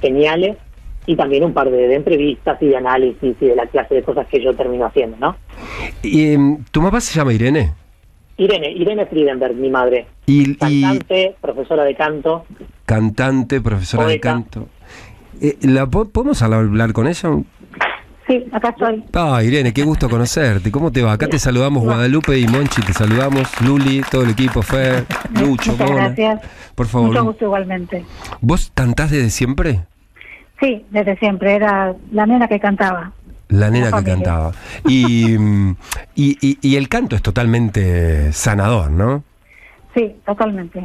geniales, 0.00 0.56
y 1.06 1.14
también 1.14 1.44
un 1.44 1.54
par 1.54 1.70
de, 1.70 1.94
entrevistas 1.94 2.60
y 2.60 2.66
de 2.66 2.76
análisis 2.76 3.36
y 3.40 3.46
de 3.46 3.54
la 3.54 3.66
clase 3.66 3.94
de 3.94 4.02
cosas 4.02 4.26
que 4.26 4.42
yo 4.42 4.56
termino 4.56 4.86
haciendo, 4.86 5.16
¿no? 5.18 5.36
¿Y, 6.02 6.32
em, 6.32 6.64
¿Tu 6.72 6.82
mapa 6.82 7.00
se 7.00 7.16
llama 7.16 7.32
Irene? 7.32 7.74
Irene, 8.38 8.72
Irene 8.72 9.06
Friedenberg, 9.06 9.54
mi 9.54 9.70
madre. 9.70 10.06
Y, 10.26 10.56
cantante, 10.56 11.36
profesora 11.40 11.84
de 11.84 11.94
canto. 11.94 12.44
Cantante, 12.84 13.60
profesora 13.60 14.08
de 14.08 14.18
canto. 14.18 14.66
Eh, 15.40 15.56
¿la, 15.62 15.86
¿Podemos 15.86 16.42
hablar 16.42 16.92
con 16.92 17.06
ella? 17.06 17.30
Sí, 18.26 18.44
acá 18.50 18.70
estoy. 18.70 19.04
Ah, 19.14 19.40
Irene, 19.42 19.72
qué 19.72 19.84
gusto 19.84 20.10
conocerte. 20.10 20.72
¿Cómo 20.72 20.90
te 20.90 21.02
va? 21.02 21.12
Acá 21.12 21.28
te 21.28 21.38
saludamos 21.38 21.84
Guadalupe 21.84 22.36
y 22.36 22.48
Monchi, 22.48 22.82
te 22.82 22.92
saludamos 22.92 23.48
Luli, 23.60 24.02
todo 24.10 24.22
el 24.22 24.30
equipo, 24.30 24.62
Fer, 24.62 25.04
Lucho, 25.34 25.72
Muchas 25.72 25.90
gracias. 25.90 26.40
Por 26.74 26.86
favor. 26.86 27.08
Mucho 27.08 27.24
gusto 27.24 27.44
igualmente. 27.44 28.04
¿Vos 28.40 28.72
cantás 28.74 29.12
desde 29.12 29.30
siempre? 29.30 29.82
Sí, 30.60 30.84
desde 30.90 31.16
siempre. 31.18 31.54
Era 31.54 31.94
la 32.10 32.26
nena 32.26 32.48
que 32.48 32.58
cantaba. 32.58 33.12
La 33.48 33.70
nena 33.70 33.92
que 33.92 34.04
cantaba. 34.04 34.52
Y, 34.88 35.36
y, 36.16 36.58
y, 36.60 36.76
el 36.76 36.88
canto 36.88 37.14
es 37.14 37.22
totalmente 37.22 38.32
sanador, 38.32 38.90
¿no? 38.90 39.22
Sí, 39.94 40.16
totalmente. 40.26 40.82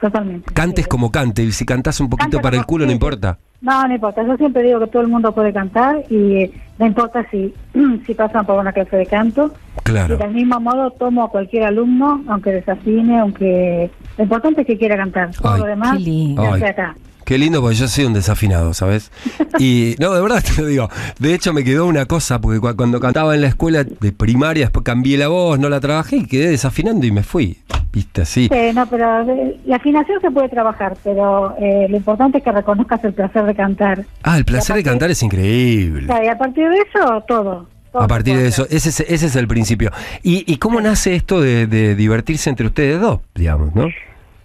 Totalmente. 0.00 0.54
Cantes 0.54 0.86
como 0.86 1.10
cante, 1.10 1.42
y 1.42 1.50
si 1.50 1.64
cantás 1.64 1.98
un 1.98 2.08
poquito 2.08 2.40
para 2.40 2.56
el 2.56 2.64
culo, 2.66 2.86
no 2.86 2.92
importa. 2.92 3.38
No, 3.60 3.86
no 3.86 3.94
importa. 3.94 4.22
Yo 4.24 4.36
siempre 4.36 4.62
digo 4.62 4.80
que 4.80 4.86
todo 4.86 5.02
el 5.02 5.08
mundo 5.08 5.32
puede 5.32 5.52
cantar 5.52 6.04
y 6.10 6.50
no 6.78 6.86
importa 6.86 7.26
si, 7.30 7.52
si 8.06 8.14
pasan 8.14 8.46
por 8.46 8.58
una 8.58 8.72
clase 8.72 8.96
de 8.96 9.06
canto. 9.06 9.52
Claro. 9.82 10.14
Y 10.14 10.18
del 10.18 10.32
mismo 10.32 10.60
modo 10.60 10.90
tomo 10.92 11.24
a 11.24 11.30
cualquier 11.30 11.64
alumno, 11.64 12.22
aunque 12.28 12.52
desafine, 12.52 13.18
aunque... 13.18 13.90
Lo 14.16 14.24
importante 14.24 14.62
es 14.62 14.66
que 14.66 14.78
quiera 14.78 14.96
cantar. 14.96 15.30
Todo 15.30 15.58
lo 15.58 15.64
demás, 15.64 15.98
qué 15.98 16.66
acá. 16.66 16.94
Qué 17.24 17.36
lindo, 17.36 17.60
porque 17.60 17.76
yo 17.76 17.88
soy 17.88 18.06
un 18.06 18.14
desafinado, 18.14 18.72
¿sabes? 18.72 19.12
Y 19.58 19.96
no, 19.98 20.14
de 20.14 20.22
verdad 20.22 20.42
te 20.42 20.62
lo 20.62 20.66
digo. 20.66 20.88
De 21.18 21.34
hecho, 21.34 21.52
me 21.52 21.62
quedó 21.62 21.86
una 21.86 22.06
cosa, 22.06 22.40
porque 22.40 22.58
cuando 22.58 23.00
cantaba 23.00 23.34
en 23.34 23.42
la 23.42 23.48
escuela 23.48 23.84
de 23.84 24.12
primaria, 24.12 24.64
después 24.64 24.84
cambié 24.84 25.18
la 25.18 25.28
voz, 25.28 25.58
no 25.58 25.68
la 25.68 25.80
trabajé 25.80 26.16
y 26.16 26.26
quedé 26.26 26.48
desafinando 26.48 27.06
y 27.06 27.12
me 27.12 27.22
fui. 27.22 27.58
¿Viste 27.92 28.22
así? 28.22 28.48
Sí, 28.52 28.70
no, 28.74 28.86
pero 28.86 29.24
la 29.64 29.76
afinación 29.76 30.20
se 30.20 30.30
puede 30.30 30.48
trabajar, 30.48 30.96
pero 31.02 31.56
eh, 31.58 31.86
lo 31.88 31.96
importante 31.96 32.38
es 32.38 32.44
que 32.44 32.52
reconozcas 32.52 33.02
el 33.04 33.14
placer 33.14 33.44
de 33.44 33.54
cantar. 33.54 34.04
Ah, 34.22 34.36
el 34.36 34.44
placer 34.44 34.76
de 34.76 34.84
cantar 34.84 35.10
es 35.10 35.22
increíble. 35.22 36.06
y 36.22 36.26
a 36.26 36.36
partir 36.36 36.68
de 36.68 36.76
eso, 36.78 37.22
todo. 37.26 37.66
a 37.94 38.06
partir 38.06 38.36
de 38.36 38.48
eso, 38.48 38.66
ese 38.70 38.90
es, 38.90 39.00
ese 39.00 39.26
es 39.26 39.36
el 39.36 39.48
principio. 39.48 39.90
¿Y, 40.22 40.44
y 40.52 40.58
cómo 40.58 40.80
nace 40.80 41.14
esto 41.14 41.40
de, 41.40 41.66
de 41.66 41.94
divertirse 41.94 42.50
entre 42.50 42.66
ustedes 42.66 43.00
dos, 43.00 43.20
digamos, 43.34 43.74
no? 43.74 43.88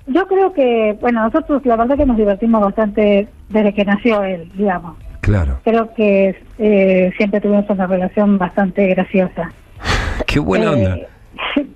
Yo 0.08 0.28
creo 0.28 0.54
que, 0.54 0.98
bueno, 1.00 1.24
nosotros 1.24 1.66
la 1.66 1.76
verdad 1.78 1.98
que 1.98 2.06
nos 2.06 2.18
divertimos 2.18 2.62
bastante 2.62 3.28
desde 3.50 3.74
que 3.74 3.86
nació 3.86 4.24
él, 4.24 4.52
digamos. 4.56 4.98
Claro. 5.22 5.60
Creo 5.64 5.94
que 5.94 6.36
eh, 6.58 7.12
siempre 7.16 7.40
tuvimos 7.40 7.70
una 7.70 7.88
relación 7.88 8.38
bastante 8.38 8.88
graciosa. 8.88 9.52
Qué 10.28 10.40
buena 10.40 10.66
eh, 10.66 10.70
onda. 10.70 10.98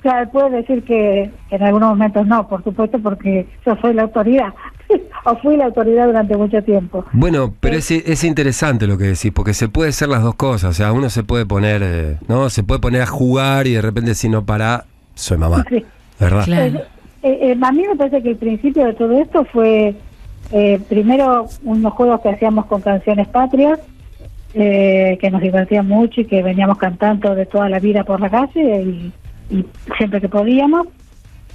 Claro, 0.02 0.30
puedo 0.32 0.50
decir 0.50 0.84
que 0.84 1.30
en 1.50 1.64
algunos 1.64 1.90
momentos 1.90 2.26
no, 2.26 2.48
por 2.48 2.64
supuesto, 2.64 3.00
porque 3.00 3.46
yo 3.66 3.76
soy 3.82 3.94
la 3.94 4.04
autoridad, 4.04 4.54
o 5.26 5.36
fui 5.38 5.58
la 5.58 5.66
autoridad 5.66 6.08
durante 6.08 6.38
mucho 6.38 6.64
tiempo. 6.64 7.06
Bueno, 7.12 7.54
pero 7.60 7.76
eh, 7.76 7.80
es, 7.80 7.92
es 7.92 8.24
interesante 8.24 8.88
lo 8.88 8.98
que 8.98 9.06
decís, 9.06 9.32
porque 9.34 9.54
se 9.54 9.68
puede 9.68 9.90
hacer 9.90 10.10
las 10.10 10.24
dos 10.24 10.36
cosas, 10.36 10.70
o 10.72 10.74
sea, 10.74 10.94
uno 10.94 11.10
se 11.10 11.24
puede 11.24 11.46
poner, 11.46 12.18
¿no? 12.28 12.50
Se 12.50 12.64
puede 12.64 12.80
poner 12.80 13.02
a 13.02 13.08
jugar 13.08 13.68
y 13.68 13.74
de 13.74 13.82
repente 13.82 14.16
si 14.16 14.30
no 14.30 14.46
para, 14.46 14.86
soy 15.16 15.38
mamá. 15.38 15.66
Sí. 15.70 15.86
¿Verdad? 16.20 16.46
Claro. 16.46 16.80
Eh, 17.24 17.52
eh, 17.52 17.58
a 17.62 17.72
mí 17.72 17.84
me 17.88 17.96
parece 17.96 18.22
que 18.22 18.30
el 18.32 18.38
principio 18.38 18.86
de 18.86 18.94
todo 18.94 19.20
esto 19.20 19.46
fue 19.46 19.96
eh, 20.52 20.80
primero 20.88 21.48
unos 21.64 21.94
juegos 21.94 22.22
que 22.22 22.30
hacíamos 22.30 22.66
con 22.66 22.82
canciones 22.82 23.28
patrias, 23.28 23.80
que 24.54 25.30
nos 25.32 25.42
divertían 25.42 25.88
mucho 25.88 26.22
y 26.22 26.26
que 26.26 26.42
veníamos 26.42 26.80
cantando 26.80 27.36
de 27.36 27.46
toda 27.46 27.70
la 27.70 27.78
vida 27.78 28.04
por 28.04 28.20
la 28.20 28.30
calle 28.30 28.82
y, 28.82 29.14
siempre 29.98 30.22
que 30.22 30.30
podíamos. 30.30 30.88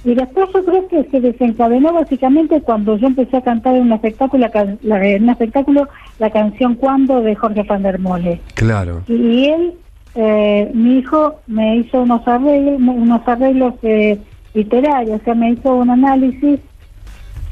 Y 0.05 0.15
después 0.15 0.49
yo 0.53 0.65
creo 0.65 0.87
que 0.89 1.03
se 1.05 1.21
desencadenó 1.21 1.93
básicamente 1.93 2.61
cuando 2.61 2.97
yo 2.97 3.07
empecé 3.07 3.37
a 3.37 3.41
cantar 3.41 3.75
en 3.75 3.83
un 3.83 3.93
espectáculo, 3.93 4.45
la, 4.81 5.05
en 5.05 5.23
un 5.23 5.29
espectáculo 5.29 5.87
la 6.19 6.29
canción 6.29 6.75
Cuando 6.75 7.21
de 7.21 7.35
Jorge 7.35 7.63
van 7.63 7.83
der 7.83 7.99
Mole. 7.99 8.41
Claro. 8.55 9.03
Y, 9.07 9.45
él, 9.45 9.73
mi 10.73 10.97
hijo, 10.97 11.35
me 11.47 11.77
hizo 11.77 12.01
unos 12.01 12.27
arreglos, 12.27 12.79
unos 12.79 13.27
arreglos 13.27 13.79
de 13.81 14.19
literario, 14.53 15.15
o 15.15 15.19
sea, 15.19 15.35
me 15.35 15.51
hizo 15.51 15.73
un 15.73 15.89
análisis 15.89 16.59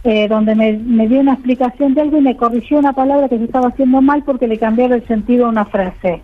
eh, 0.03 0.27
donde 0.27 0.55
me, 0.55 1.07
dio 1.07 1.19
una 1.19 1.33
explicación 1.33 1.93
de 1.93 2.01
algo 2.01 2.17
y 2.17 2.21
me 2.21 2.35
corrigió 2.35 2.79
una 2.79 2.93
palabra 2.93 3.29
que 3.29 3.37
se 3.37 3.43
estaba 3.43 3.67
haciendo 3.67 4.01
mal 4.01 4.23
porque 4.23 4.47
le 4.47 4.57
cambiaba 4.57 4.95
el 4.95 5.05
sentido 5.07 5.45
a 5.45 5.49
una 5.49 5.65
frase. 5.65 6.23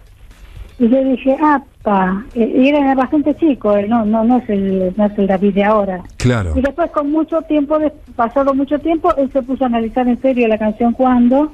Y 0.80 0.90
yo 0.90 1.04
dije, 1.04 1.36
ah, 1.42 1.64
pa, 1.82 2.24
eh, 2.36 2.54
y 2.56 2.70
era 2.70 2.94
bastante 2.94 3.36
chico, 3.36 3.76
él 3.76 3.90
no, 3.90 4.06
no, 4.06 4.24
no 4.24 4.38
es 4.38 4.50
el, 4.50 4.94
no 4.96 5.06
es 5.06 5.18
el 5.18 5.26
David 5.26 5.56
de 5.56 5.64
ahora. 5.64 6.04
Claro. 6.18 6.54
Y 6.56 6.62
después 6.62 6.92
con 6.92 7.12
mucho 7.12 7.42
tiempo, 7.44 7.80
pasado 8.16 8.54
mucho 8.54 8.78
tiempo, 8.78 9.16
él 9.16 9.32
se 9.32 9.42
puso 9.42 9.64
a 9.64 9.68
analizar 9.68 10.08
en 10.08 10.22
serio 10.22 10.48
la 10.48 10.60
canción 10.60 10.94
Cuando, 10.94 11.52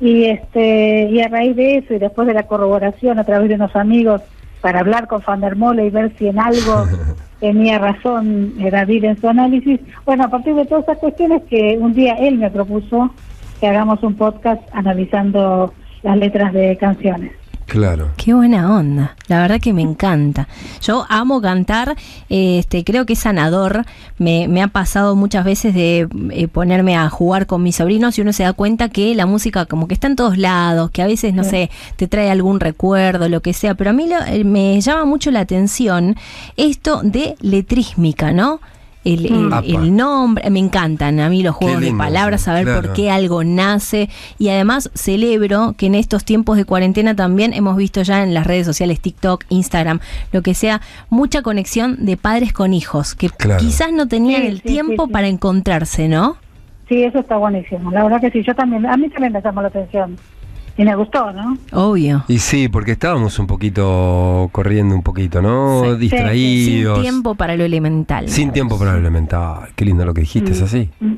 y 0.00 0.24
este, 0.24 1.10
y 1.10 1.20
a 1.20 1.28
raíz 1.28 1.56
de 1.56 1.76
eso, 1.76 1.94
y 1.94 1.98
después 1.98 2.26
de 2.26 2.34
la 2.34 2.44
corroboración 2.44 3.18
a 3.18 3.24
través 3.24 3.50
de 3.50 3.56
unos 3.56 3.76
amigos, 3.76 4.22
para 4.62 4.80
hablar 4.80 5.08
con 5.08 5.22
Van 5.26 5.42
der 5.42 5.56
Mole 5.56 5.84
y 5.84 5.90
ver 5.90 6.12
si 6.16 6.28
en 6.28 6.38
algo 6.38 6.86
tenía 7.40 7.78
razón 7.78 8.54
David 8.58 9.04
en 9.04 9.20
su 9.20 9.28
análisis. 9.28 9.78
Bueno, 10.06 10.24
a 10.24 10.28
partir 10.28 10.54
de 10.54 10.64
todas 10.64 10.84
esas 10.84 10.98
cuestiones 10.98 11.42
que 11.50 11.76
un 11.78 11.92
día 11.92 12.14
él 12.14 12.38
me 12.38 12.50
propuso 12.50 13.10
que 13.60 13.66
hagamos 13.66 14.02
un 14.02 14.14
podcast 14.14 14.62
analizando 14.72 15.74
las 16.02 16.16
letras 16.16 16.54
de 16.54 16.78
canciones. 16.78 17.43
Claro. 17.66 18.12
Qué 18.16 18.34
buena 18.34 18.76
onda. 18.76 19.16
La 19.26 19.40
verdad 19.40 19.60
que 19.60 19.72
me 19.72 19.82
encanta. 19.82 20.48
Yo 20.82 21.06
amo 21.08 21.40
cantar. 21.40 21.96
Este, 22.28 22.84
creo 22.84 23.06
que 23.06 23.14
es 23.14 23.18
sanador. 23.20 23.84
Me, 24.18 24.48
me 24.48 24.62
ha 24.62 24.68
pasado 24.68 25.16
muchas 25.16 25.44
veces 25.44 25.74
de 25.74 26.08
eh, 26.30 26.48
ponerme 26.48 26.96
a 26.96 27.08
jugar 27.08 27.46
con 27.46 27.62
mis 27.62 27.76
sobrinos 27.76 28.18
y 28.18 28.20
uno 28.20 28.32
se 28.32 28.42
da 28.42 28.52
cuenta 28.52 28.88
que 28.88 29.14
la 29.14 29.26
música 29.26 29.66
como 29.66 29.88
que 29.88 29.94
está 29.94 30.06
en 30.06 30.16
todos 30.16 30.38
lados, 30.38 30.90
que 30.90 31.02
a 31.02 31.06
veces, 31.06 31.34
no 31.34 31.44
sé, 31.44 31.70
te 31.96 32.06
trae 32.06 32.30
algún 32.30 32.60
recuerdo, 32.60 33.28
lo 33.28 33.40
que 33.40 33.52
sea. 33.52 33.74
Pero 33.74 33.90
a 33.90 33.92
mí 33.92 34.08
eh, 34.28 34.44
me 34.44 34.80
llama 34.80 35.04
mucho 35.04 35.30
la 35.30 35.40
atención 35.40 36.16
esto 36.56 37.00
de 37.02 37.36
letrísmica, 37.40 38.32
¿no? 38.32 38.60
Mm. 39.04 39.52
el, 39.64 39.96
nombre, 39.96 40.48
me 40.50 40.58
encantan 40.58 41.20
a 41.20 41.28
mí 41.28 41.42
los 41.42 41.54
juegos 41.54 41.80
de 41.82 41.92
palabras, 41.92 42.42
saber 42.42 42.64
por 42.74 42.94
qué 42.94 43.10
algo 43.10 43.44
nace 43.44 44.08
y 44.38 44.48
además 44.48 44.90
celebro 44.94 45.74
que 45.76 45.86
en 45.86 45.94
estos 45.94 46.24
tiempos 46.24 46.56
de 46.56 46.64
cuarentena 46.64 47.14
también 47.14 47.52
hemos 47.52 47.76
visto 47.76 48.00
ya 48.02 48.22
en 48.22 48.32
las 48.32 48.46
redes 48.46 48.66
sociales 48.66 49.00
TikTok, 49.00 49.44
Instagram, 49.50 50.00
lo 50.32 50.40
que 50.42 50.54
sea, 50.54 50.80
mucha 51.10 51.42
conexión 51.42 52.06
de 52.06 52.16
padres 52.16 52.52
con 52.52 52.72
hijos 52.72 53.14
que 53.14 53.28
quizás 53.58 53.92
no 53.92 54.08
tenían 54.08 54.42
el 54.42 54.62
tiempo 54.62 55.08
para 55.08 55.28
encontrarse, 55.28 56.08
¿no? 56.08 56.36
Sí, 56.88 57.02
eso 57.02 57.20
está 57.20 57.36
buenísimo. 57.36 57.90
La 57.90 58.02
verdad 58.04 58.20
que 58.20 58.30
sí, 58.30 58.42
yo 58.42 58.54
también, 58.54 58.86
a 58.86 58.96
mí 58.96 59.08
también 59.08 59.32
me 59.32 59.40
llamó 59.40 59.62
la 59.62 59.68
atención. 59.68 60.16
Y 60.76 60.84
me 60.84 60.94
gustó, 60.96 61.32
¿no? 61.32 61.56
Obvio. 61.72 62.24
Y 62.26 62.38
sí, 62.38 62.68
porque 62.68 62.92
estábamos 62.92 63.38
un 63.38 63.46
poquito 63.46 64.48
corriendo 64.50 64.94
un 64.94 65.02
poquito, 65.02 65.40
¿no? 65.40 65.94
Distraídos. 65.96 66.96
Sin 66.96 67.02
tiempo 67.02 67.34
para 67.36 67.56
lo 67.56 67.64
elemental. 67.64 68.28
Sin 68.28 68.50
tiempo 68.50 68.78
para 68.78 68.92
lo 68.92 68.98
elemental. 68.98 69.68
Qué 69.76 69.84
lindo 69.84 70.04
lo 70.04 70.12
que 70.12 70.22
dijiste, 70.22 70.52
es 70.52 70.62
así. 70.62 70.90
Mm. 70.98 71.14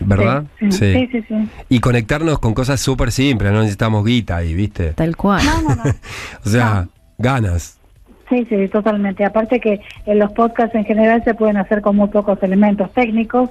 ¿Verdad? 0.00 0.44
Sí 0.58 0.72
sí. 0.72 1.08
sí, 1.28 1.48
Y 1.68 1.80
conectarnos 1.80 2.38
con 2.38 2.54
cosas 2.54 2.80
súper 2.80 3.12
simples, 3.12 3.52
no 3.52 3.60
necesitamos 3.60 4.04
guita 4.04 4.36
ahí, 4.36 4.54
¿viste? 4.54 4.92
Tal 4.92 5.16
cual. 5.16 5.44
No, 5.44 5.62
no, 5.62 5.76
no. 5.76 5.82
o 6.44 6.48
sea, 6.48 6.88
ganas. 7.18 7.78
Sí, 8.28 8.46
sí, 8.48 8.68
totalmente. 8.68 9.24
Aparte 9.24 9.60
que 9.60 9.80
en 10.06 10.18
los 10.18 10.32
podcasts 10.32 10.74
en 10.74 10.84
general 10.84 11.22
se 11.24 11.34
pueden 11.34 11.56
hacer 11.56 11.82
con 11.82 11.96
muy 11.96 12.08
pocos 12.08 12.42
elementos 12.42 12.90
técnicos. 12.92 13.50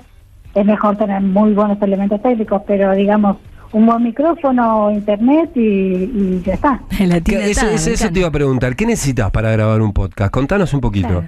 Es 0.55 0.65
mejor 0.65 0.97
tener 0.97 1.21
muy 1.21 1.53
buenos 1.53 1.81
elementos 1.81 2.21
técnicos, 2.21 2.63
pero 2.65 2.93
digamos, 2.93 3.37
un 3.73 3.85
buen 3.85 4.03
micrófono, 4.03 4.91
internet 4.91 5.51
y, 5.55 6.41
ya 6.41 6.53
está. 6.53 6.81
eso, 6.99 7.67
eso 7.67 8.11
te 8.11 8.19
iba 8.19 8.27
a 8.27 8.31
preguntar. 8.31 8.75
¿Qué 8.75 8.85
necesitas 8.85 9.31
para 9.31 9.51
grabar 9.51 9.81
un 9.81 9.93
podcast? 9.93 10.31
Contanos 10.31 10.73
un 10.73 10.81
poquito. 10.81 11.23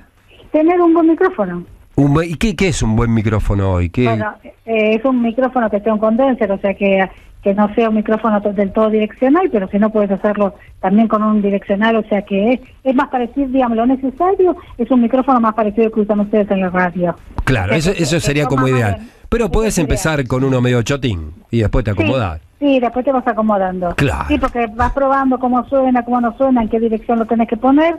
Tener 0.51 0.79
un 0.81 0.93
buen 0.93 1.07
micrófono. 1.07 1.63
¿Y 1.95 2.35
qué, 2.35 2.55
qué, 2.55 2.69
es 2.69 2.81
un 2.81 2.95
buen 2.95 3.13
micrófono 3.13 3.73
hoy? 3.73 3.89
¿Qué... 3.89 4.05
Bueno, 4.05 4.33
eh, 4.65 4.95
es 4.95 5.05
un 5.05 5.21
micrófono 5.21 5.69
que 5.69 5.79
sea 5.79 5.93
un 5.93 6.00
condenser, 6.00 6.51
o 6.51 6.57
sea 6.57 6.73
que, 6.73 7.07
que 7.43 7.53
no 7.53 7.73
sea 7.75 7.89
un 7.89 7.95
micrófono 7.95 8.39
del 8.39 8.71
todo 8.71 8.89
direccional, 8.89 9.50
pero 9.51 9.67
si 9.67 9.77
no 9.77 9.91
puedes 9.91 10.09
hacerlo 10.09 10.55
también 10.81 11.07
con 11.07 11.21
un 11.21 11.41
direccional, 11.41 11.95
o 11.97 12.03
sea 12.03 12.23
que 12.23 12.53
es, 12.53 12.59
es 12.83 12.95
más 12.95 13.09
parecido, 13.09 13.47
digamos, 13.47 13.77
lo 13.77 13.85
necesario 13.85 14.57
es 14.77 14.89
un 14.89 15.01
micrófono 15.01 15.39
más 15.39 15.53
parecido 15.53 15.91
que 15.91 16.00
usan 16.00 16.21
ustedes 16.21 16.50
en 16.50 16.62
la 16.62 16.69
radio. 16.69 17.15
Claro, 17.43 17.75
eso, 17.75 17.91
eso 17.91 18.19
sería 18.19 18.47
como 18.47 18.67
ideal. 18.67 18.97
Pero 19.34 19.50
puedes 19.50 19.75
empezar 19.80 20.28
con 20.28 20.44
uno 20.44 20.62
medio 20.62 20.84
chotín 20.84 21.34
y 21.50 21.62
después 21.62 21.84
te 21.84 21.90
acomodas. 21.90 22.40
Sí, 22.60 22.80
después 22.80 23.04
te 23.04 23.12
vas 23.12 23.25
acomodando. 23.25 23.96
Claro. 23.96 24.25
Sí, 24.28 24.38
porque 24.38 24.68
vas 24.75 24.94
probando 24.94 25.40
cómo 25.40 25.68
suena, 25.68 26.06
cómo 26.06 26.22
no 26.22 26.38
suena, 26.38 26.62
en 26.62 26.70
qué 26.70 26.80
dirección 26.80 27.18
lo 27.18 27.25
tenés 27.25 27.48
que 27.48 27.58
poner 27.58 27.96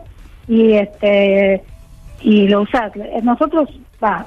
y 0.46 0.74
este 0.74 1.60
y 2.20 2.46
lo 2.46 2.62
usás. 2.62 2.92
Nosotros 3.24 3.68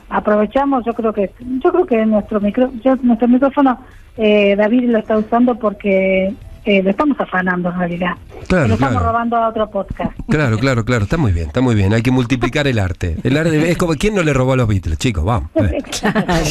aprovechamos, 0.10 0.84
yo 0.84 0.94
creo 0.94 1.14
que 1.14 1.32
yo 1.64 1.72
creo 1.72 1.86
que 1.86 2.06
nuestro 2.06 2.42
micro, 2.42 2.72
nuestro 3.02 3.28
micrófono 3.30 3.80
eh, 4.18 4.58
David 4.58 4.90
lo 4.90 4.98
está 4.98 5.18
usando 5.18 5.56
porque 5.56 6.34
eh, 6.68 6.84
lo 6.84 6.90
estamos 6.92 7.20
afanando 7.20 7.70
en 7.72 7.80
realidad. 7.80 8.12
Claro, 8.48 8.68
lo 8.68 8.74
estamos 8.76 8.94
claro. 8.98 9.08
robando 9.12 9.36
a 9.38 9.50
otro 9.50 9.70
podcast. 9.70 10.12
Claro, 10.30 10.58
claro, 10.60 10.86
claro, 10.86 11.04
está 11.06 11.18
muy 11.18 11.32
bien, 11.32 11.48
está 11.48 11.62
muy 11.62 11.74
bien. 11.76 11.94
Hay 11.94 12.02
que 12.02 12.12
multiplicar 12.12 12.68
el 12.68 12.78
arte. 12.80 13.18
El 13.24 13.38
arte 13.38 13.72
es 13.72 13.78
como 13.78 13.94
quién 13.96 14.14
no 14.16 14.22
le 14.24 14.34
robó 14.34 14.54
a 14.54 14.58
los 14.58 14.68
Beatles, 14.68 14.98
chicos, 14.98 15.24
vamos. 15.26 15.50
eh. 15.56 15.78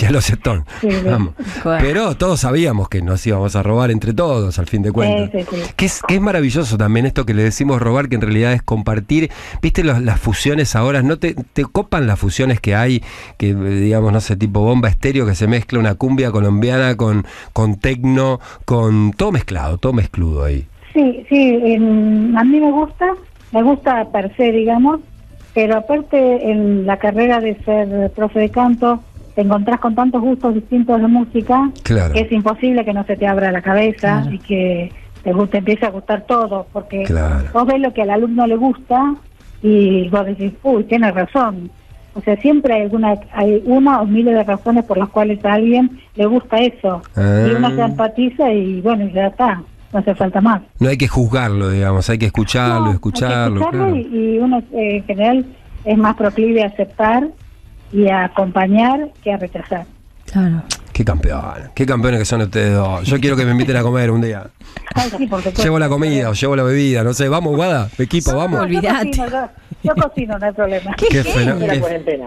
Y 0.00 0.04
a 0.04 0.10
los 0.10 0.28
Stones. 0.28 0.64
Sí, 0.80 0.90
sí. 0.90 0.96
Vamos. 1.04 1.34
Claro. 1.62 1.84
Pero 1.84 2.16
todos 2.16 2.40
sabíamos 2.40 2.88
que 2.88 3.02
nos 3.02 3.26
íbamos 3.26 3.54
a 3.56 3.62
robar 3.62 3.90
entre 3.90 4.12
todos, 4.14 4.58
al 4.58 4.66
fin 4.66 4.82
de 4.82 4.90
cuentas. 4.92 5.30
Sí, 5.32 5.46
sí, 5.50 5.56
sí. 5.64 5.72
Que 5.76 5.86
es, 5.86 6.00
que 6.06 6.14
es 6.16 6.20
maravilloso 6.20 6.76
también 6.76 7.06
esto 7.06 7.24
que 7.26 7.34
le 7.34 7.42
decimos 7.42 7.80
robar, 7.80 8.08
que 8.08 8.16
en 8.16 8.22
realidad 8.22 8.52
es 8.52 8.62
compartir. 8.62 9.30
¿Viste 9.62 9.84
los- 9.84 10.00
las 10.02 10.18
fusiones 10.20 10.74
ahora? 10.76 11.02
¿No 11.02 11.18
te, 11.18 11.34
te 11.34 11.64
copan 11.64 12.06
las 12.06 12.18
fusiones 12.18 12.60
que 12.60 12.74
hay? 12.74 13.02
Que, 13.36 13.54
digamos, 13.54 14.12
no 14.12 14.20
sé, 14.20 14.36
tipo 14.36 14.60
bomba 14.60 14.88
estéreo, 14.88 15.26
que 15.26 15.34
se 15.34 15.46
mezcla 15.46 15.78
una 15.78 15.94
cumbia 15.94 16.30
colombiana 16.30 16.96
con, 16.96 17.26
con 17.52 17.76
tecno, 17.76 18.40
con 18.64 19.12
todo 19.12 19.32
mezclado, 19.32 19.78
todo 19.78 19.92
mezcludo 20.06 20.44
ahí. 20.44 20.64
Sí, 20.92 21.24
sí, 21.28 21.60
em, 21.64 22.36
a 22.36 22.44
mí 22.44 22.60
me 22.60 22.70
gusta, 22.70 23.06
me 23.52 23.62
gusta 23.62 24.04
per 24.12 24.34
se, 24.36 24.52
digamos, 24.52 25.00
pero 25.52 25.76
aparte 25.78 26.50
en 26.50 26.86
la 26.86 26.96
carrera 26.98 27.40
de 27.40 27.56
ser 27.64 28.10
profe 28.14 28.40
de 28.40 28.50
canto, 28.50 29.00
te 29.34 29.42
encontrás 29.42 29.80
con 29.80 29.94
tantos 29.94 30.22
gustos 30.22 30.54
distintos 30.54 31.00
de 31.00 31.08
música 31.08 31.70
Claro. 31.82 32.14
que 32.14 32.20
es 32.20 32.32
imposible 32.32 32.84
que 32.84 32.94
no 32.94 33.04
se 33.04 33.16
te 33.16 33.26
abra 33.26 33.52
la 33.52 33.60
cabeza 33.60 34.22
Claro. 34.22 34.32
y 34.32 34.38
que 34.38 34.92
te, 35.22 35.34
te 35.34 35.58
empiece 35.58 35.84
a 35.86 35.90
gustar 35.90 36.22
todo, 36.26 36.66
porque 36.72 37.02
Claro. 37.02 37.44
vos 37.52 37.66
ves 37.66 37.80
lo 37.80 37.92
que 37.92 38.02
al 38.02 38.10
alumno 38.10 38.46
le 38.46 38.56
gusta 38.56 39.14
y 39.62 40.08
vos 40.08 40.24
decís, 40.26 40.52
uy, 40.62 40.84
tiene 40.84 41.10
razón. 41.10 41.70
O 42.14 42.22
sea, 42.22 42.36
siempre 42.36 42.72
hay 42.72 42.82
alguna, 42.82 43.14
hay 43.34 43.62
una 43.66 44.00
o 44.00 44.06
miles 44.06 44.34
de 44.34 44.44
razones 44.44 44.84
por 44.86 44.96
las 44.96 45.10
cuales 45.10 45.44
a 45.44 45.52
alguien 45.54 45.90
le 46.14 46.24
gusta 46.24 46.56
eso. 46.58 47.02
Ah. 47.14 47.46
Y 47.46 47.54
uno 47.54 47.68
se 47.74 47.82
empatiza 47.82 48.50
y 48.54 48.80
bueno, 48.80 49.06
ya 49.12 49.26
está, 49.26 49.62
no 49.96 50.00
hace 50.02 50.14
falta 50.14 50.40
más. 50.40 50.62
No 50.78 50.88
hay 50.88 50.96
que 50.98 51.08
juzgarlo, 51.08 51.70
digamos, 51.70 52.08
hay 52.10 52.18
que 52.18 52.26
escucharlo, 52.26 52.74
No, 52.80 52.84
hay 52.86 52.90
que 52.92 52.94
escucharlo. 52.96 53.68
claro. 53.70 53.96
y, 53.96 54.00
y 54.34 54.38
uno 54.38 54.58
eh, 54.72 54.96
en 54.98 55.04
general 55.04 55.46
es 55.84 55.96
más 55.98 56.16
proclive 56.16 56.62
a 56.62 56.66
aceptar 56.66 57.28
y 57.92 58.08
a 58.08 58.24
acompañar 58.26 59.08
que 59.22 59.32
a 59.32 59.36
rechazar. 59.38 59.86
Claro. 60.30 60.62
Qué 60.92 61.04
campeón, 61.04 61.42
qué 61.74 61.86
campeones 61.86 62.20
que 62.20 62.24
son 62.26 62.40
ustedes 62.42 62.74
dos. 62.74 63.04
Yo 63.06 63.20
quiero 63.20 63.36
que 63.36 63.44
me 63.44 63.52
inviten 63.52 63.76
a 63.76 63.82
comer 63.82 64.10
un 64.10 64.20
día. 64.22 64.46
Ay, 64.94 65.10
sí. 65.16 65.28
Llevo 65.62 65.78
la 65.78 65.88
comida 65.88 66.30
o 66.30 66.32
llevo 66.32 66.56
la 66.56 66.62
bebida, 66.62 67.02
no 67.04 67.12
sé. 67.14 67.28
Vamos, 67.28 67.54
Guada, 67.54 67.88
equipo, 67.98 68.34
vamos. 68.34 68.60
No, 68.60 68.66
yo 68.66 68.80
cocino, 68.82 69.26
yo, 69.28 69.48
yo 69.82 69.94
cocino, 69.94 70.38
no 70.38 70.46
hay 70.46 70.52
problema. 70.52 70.94
Qué 70.96 71.22
fenó- 71.22 71.58
qué- 71.58 71.80
cuarentena. 71.80 72.26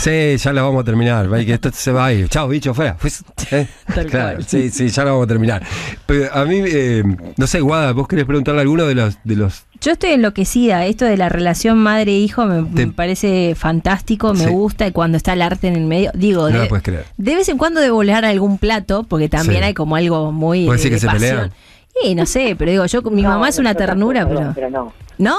Sí, 0.00 0.36
ya 0.38 0.52
la 0.54 0.62
vamos 0.62 0.80
a 0.80 0.84
terminar. 0.84 1.28
que 1.28 1.52
esto 1.52 1.70
se 1.72 1.92
va 1.92 2.06
a 2.06 2.12
ir. 2.12 2.28
Chao, 2.28 2.48
bicho, 2.48 2.72
fuera. 2.72 2.96
Fuis- 3.02 3.22
¿eh? 3.50 3.66
Tal 3.94 4.06
Claro, 4.06 4.36
cual. 4.36 4.44
sí, 4.48 4.70
sí, 4.70 4.88
ya 4.88 5.04
la 5.04 5.10
vamos 5.10 5.24
a 5.24 5.28
terminar. 5.28 5.62
Pero 6.06 6.32
a 6.34 6.44
mí, 6.46 6.62
eh, 6.64 7.02
no 7.36 7.46
sé, 7.46 7.60
Guada, 7.60 7.92
¿vos 7.92 8.08
querés 8.08 8.24
preguntarle 8.24 8.60
a 8.60 8.62
alguno 8.62 8.86
de 8.86 8.94
los, 8.94 9.18
de 9.24 9.36
los 9.36 9.64
Yo 9.82 9.92
estoy 9.92 10.10
enloquecida. 10.12 10.86
Esto 10.86 11.04
de 11.04 11.16
la 11.18 11.28
relación 11.28 11.76
madre-hijo 11.78 12.46
me, 12.46 12.62
Te- 12.74 12.86
me 12.86 12.92
parece 12.92 13.54
fantástico, 13.54 14.32
me 14.32 14.44
Sí. 14.44 14.50
gusta. 14.50 14.86
Y 14.86 14.92
cuando 14.92 15.18
está 15.18 15.34
el 15.34 15.42
arte 15.42 15.68
en 15.68 15.76
el 15.76 15.84
medio, 15.84 16.10
digo, 16.14 16.48
No 16.48 16.56
de, 16.56 16.62
lo 16.64 16.68
puedes 16.68 16.82
creer. 16.82 17.04
de 17.18 17.34
vez 17.34 17.48
en 17.50 17.58
cuando 17.58 17.80
debo 17.80 17.96
volar 17.96 18.24
algún 18.24 18.56
plato, 18.56 19.02
porque 19.04 19.28
también 19.28 19.58
Sí. 19.60 19.64
hay 19.66 19.74
como 19.74 19.96
algo 19.96 20.32
muy. 20.32 20.64
¿Puedes 20.64 20.82
de- 20.82 20.90
decir 20.90 20.90
que 20.90 20.94
de 20.94 21.00
se 21.00 21.06
pasión. 21.28 21.50
pelean? 21.50 21.52
Sí, 22.02 22.14
no 22.14 22.24
sé, 22.24 22.54
pero 22.58 22.70
digo, 22.70 22.86
yo, 22.86 23.02
mi 23.02 23.20
No, 23.22 23.30
mamá 23.30 23.48
es 23.50 23.58
una 23.58 23.74
ternura, 23.74 24.26
perdón, 24.26 24.52
pero. 24.54 24.68
pero 24.68 24.70
no. 24.70 24.92
¿No? 25.18 25.36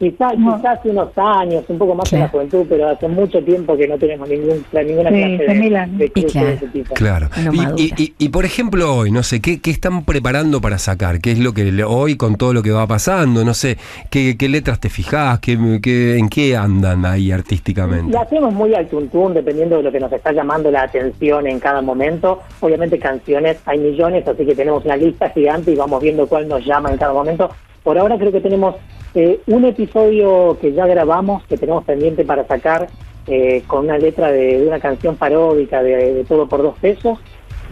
Quizás 0.00 0.32
No. 0.38 0.56
quizás 0.56 0.78
hace 0.78 0.88
unos 0.88 1.10
años, 1.16 1.62
un 1.68 1.76
poco 1.76 1.94
más 1.94 2.10
en 2.10 2.20
la 2.20 2.30
Claro. 2.30 2.48
juventud, 2.48 2.66
pero 2.70 2.88
hace 2.88 3.06
mucho 3.06 3.44
tiempo 3.44 3.76
que 3.76 3.86
no 3.86 3.98
tenemos 3.98 4.26
ningún, 4.30 4.64
ninguna 4.72 5.10
Sí, 5.10 5.16
clase 5.16 5.36
se 5.36 5.44
de, 5.44 5.86
de 5.98 6.04
Y 6.06 6.08
cruce 6.08 6.26
claro. 6.32 6.46
de 6.48 6.54
ese 6.54 6.66
tipo. 6.68 6.94
Claro. 6.94 7.28
Y, 7.76 7.82
y- 7.82 7.94
y- 8.04 8.14
y, 8.16 8.28
por 8.30 8.46
ejemplo 8.46 8.94
hoy, 8.94 9.10
no 9.10 9.22
sé, 9.22 9.42
¿qué, 9.42 9.60
qué 9.60 9.70
están 9.70 10.06
preparando 10.06 10.62
para 10.62 10.78
sacar? 10.78 11.20
¿Qué 11.20 11.32
es 11.32 11.38
lo 11.38 11.52
que 11.52 11.84
hoy 11.84 12.16
con 12.16 12.36
todo 12.36 12.54
lo 12.54 12.62
que 12.62 12.70
va 12.70 12.86
pasando? 12.86 13.44
No 13.44 13.52
sé, 13.52 13.76
¿qué, 14.08 14.38
qué 14.38 14.48
letras 14.48 14.80
te 14.80 14.88
fijás? 14.88 15.38
¿Qué, 15.40 15.58
qué- 15.82 16.16
¿En 16.16 16.30
qué 16.30 16.56
andan 16.56 17.04
ahí 17.04 17.30
artísticamente? 17.30 18.10
La 18.10 18.22
hacemos 18.22 18.54
muy 18.54 18.74
al 18.74 18.88
tuntún, 18.88 19.34
dependiendo 19.34 19.76
de 19.76 19.82
lo 19.82 19.92
que 19.92 20.00
nos 20.00 20.10
está 20.10 20.32
llamando 20.32 20.70
la 20.70 20.84
atención 20.84 21.46
en 21.46 21.60
cada 21.60 21.82
momento. 21.82 22.40
Obviamente 22.60 22.98
canciones 22.98 23.58
hay 23.66 23.78
millones, 23.78 24.26
así 24.26 24.46
que 24.46 24.54
tenemos 24.54 24.82
una 24.86 24.96
lista 24.96 25.28
gigante 25.28 25.72
y 25.72 25.76
vamos 25.76 26.02
viendo 26.02 26.26
cuál 26.26 26.48
nos 26.48 26.64
llama 26.64 26.90
en 26.90 26.96
cada 26.96 27.12
momento. 27.12 27.50
Por 27.82 27.98
ahora 27.98 28.16
creo 28.16 28.32
que 28.32 28.40
tenemos 28.40 28.76
eh, 29.14 29.40
un 29.46 29.64
episodio 29.64 30.56
que 30.60 30.72
ya 30.72 30.86
grabamos, 30.86 31.44
que 31.46 31.56
tenemos 31.56 31.84
pendiente 31.84 32.24
para 32.24 32.46
sacar, 32.46 32.88
eh, 33.26 33.62
con 33.66 33.84
una 33.84 33.98
letra 33.98 34.30
de, 34.32 34.58
de 34.60 34.66
una 34.66 34.80
canción 34.80 35.16
paródica 35.16 35.82
de, 35.82 36.24
Todo 36.28 36.48
por 36.48 36.62
Dos 36.62 36.74
Pesos. 36.80 37.18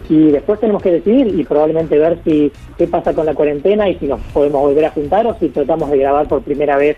Y 0.09 0.31
después 0.31 0.59
tenemos 0.59 0.81
que 0.81 0.91
decidir 0.91 1.27
y 1.39 1.43
probablemente 1.43 1.97
ver 1.97 2.19
si 2.23 2.51
qué 2.77 2.87
pasa 2.87 3.13
con 3.13 3.25
la 3.25 3.33
cuarentena 3.35 3.89
y 3.89 3.95
si 3.95 4.05
nos 4.07 4.19
podemos 4.33 4.61
volver 4.61 4.85
a 4.85 4.91
juntar 4.91 5.27
o 5.27 5.35
si 5.39 5.49
tratamos 5.49 5.91
de 5.91 5.97
grabar 5.97 6.27
por 6.27 6.41
primera 6.41 6.77
vez 6.77 6.97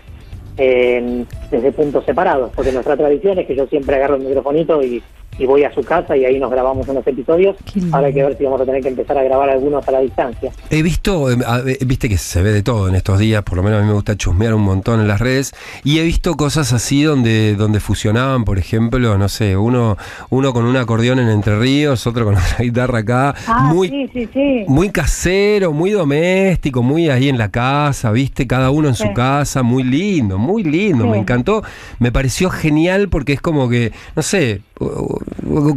en- 0.56 1.26
desde 1.50 1.72
puntos 1.72 2.04
separados, 2.04 2.52
porque 2.54 2.72
nuestra 2.72 2.96
tradición 2.96 3.38
es 3.38 3.46
que 3.46 3.56
yo 3.56 3.66
siempre 3.66 3.96
agarro 3.96 4.16
el 4.16 4.22
microfonito 4.22 4.82
y, 4.82 5.02
y 5.38 5.46
voy 5.46 5.64
a 5.64 5.72
su 5.74 5.82
casa 5.82 6.16
y 6.16 6.24
ahí 6.24 6.38
nos 6.38 6.50
grabamos 6.50 6.86
unos 6.88 7.06
episodios. 7.06 7.56
Ahora 7.90 8.08
hay 8.08 8.14
que 8.14 8.22
ver 8.22 8.36
si 8.36 8.44
vamos 8.44 8.60
a 8.60 8.64
tener 8.66 8.82
que 8.82 8.88
empezar 8.88 9.16
a 9.18 9.22
grabar 9.22 9.48
algunos 9.48 9.86
a 9.88 9.90
la 9.90 10.00
distancia. 10.00 10.52
He 10.70 10.82
visto, 10.82 11.30
eh, 11.30 11.36
a- 11.46 11.60
eh, 11.66 11.78
viste 11.86 12.08
que 12.08 12.18
se 12.18 12.42
ve 12.42 12.52
de 12.52 12.62
todo 12.62 12.88
en 12.88 12.94
estos 12.94 13.18
días, 13.18 13.42
por 13.42 13.56
lo 13.56 13.62
menos 13.62 13.78
a 13.78 13.82
mí 13.82 13.88
me 13.88 13.94
gusta 13.94 14.16
chusmear 14.16 14.54
un 14.54 14.62
montón 14.62 15.00
en 15.00 15.08
las 15.08 15.20
redes, 15.20 15.54
y 15.84 15.98
he 15.98 16.02
visto 16.02 16.34
cosas 16.36 16.72
así 16.72 17.02
donde, 17.02 17.54
donde 17.56 17.80
fusionaban, 17.80 18.44
por 18.44 18.58
ejemplo, 18.58 19.16
no 19.18 19.28
sé, 19.28 19.56
uno, 19.56 19.96
uno 20.30 20.52
con 20.52 20.64
un 20.66 20.76
acordeón 20.76 21.18
en 21.18 21.28
Entre 21.28 21.58
Ríos, 21.58 22.06
otro 22.06 22.24
con 22.26 22.34
una 22.34 22.56
guitarra 22.60 22.98
acá, 22.98 23.34
Ah, 23.46 23.70
muy, 23.72 23.88
sí, 23.88 24.10
sí, 24.12 24.28
sí. 24.32 24.64
muy 24.68 24.90
casero, 24.90 25.72
muy 25.72 25.90
doméstico, 25.90 26.82
muy 26.82 27.08
ahí 27.08 27.28
en 27.28 27.38
la 27.38 27.50
casa, 27.50 28.10
viste, 28.12 28.46
cada 28.46 28.70
uno 28.70 28.88
en 28.88 28.94
su 28.94 29.12
casa, 29.14 29.62
muy 29.62 29.82
lindo, 29.82 30.36
muy 30.38 30.62
lindo, 30.62 31.04
Sí. 31.04 31.10
me 31.10 31.18
encantó, 31.18 31.62
me 31.98 32.12
pareció 32.12 32.50
genial 32.50 33.08
porque 33.08 33.32
es 33.32 33.40
como 33.40 33.68
que, 33.68 33.92
no 34.14 34.22
sé, 34.22 34.60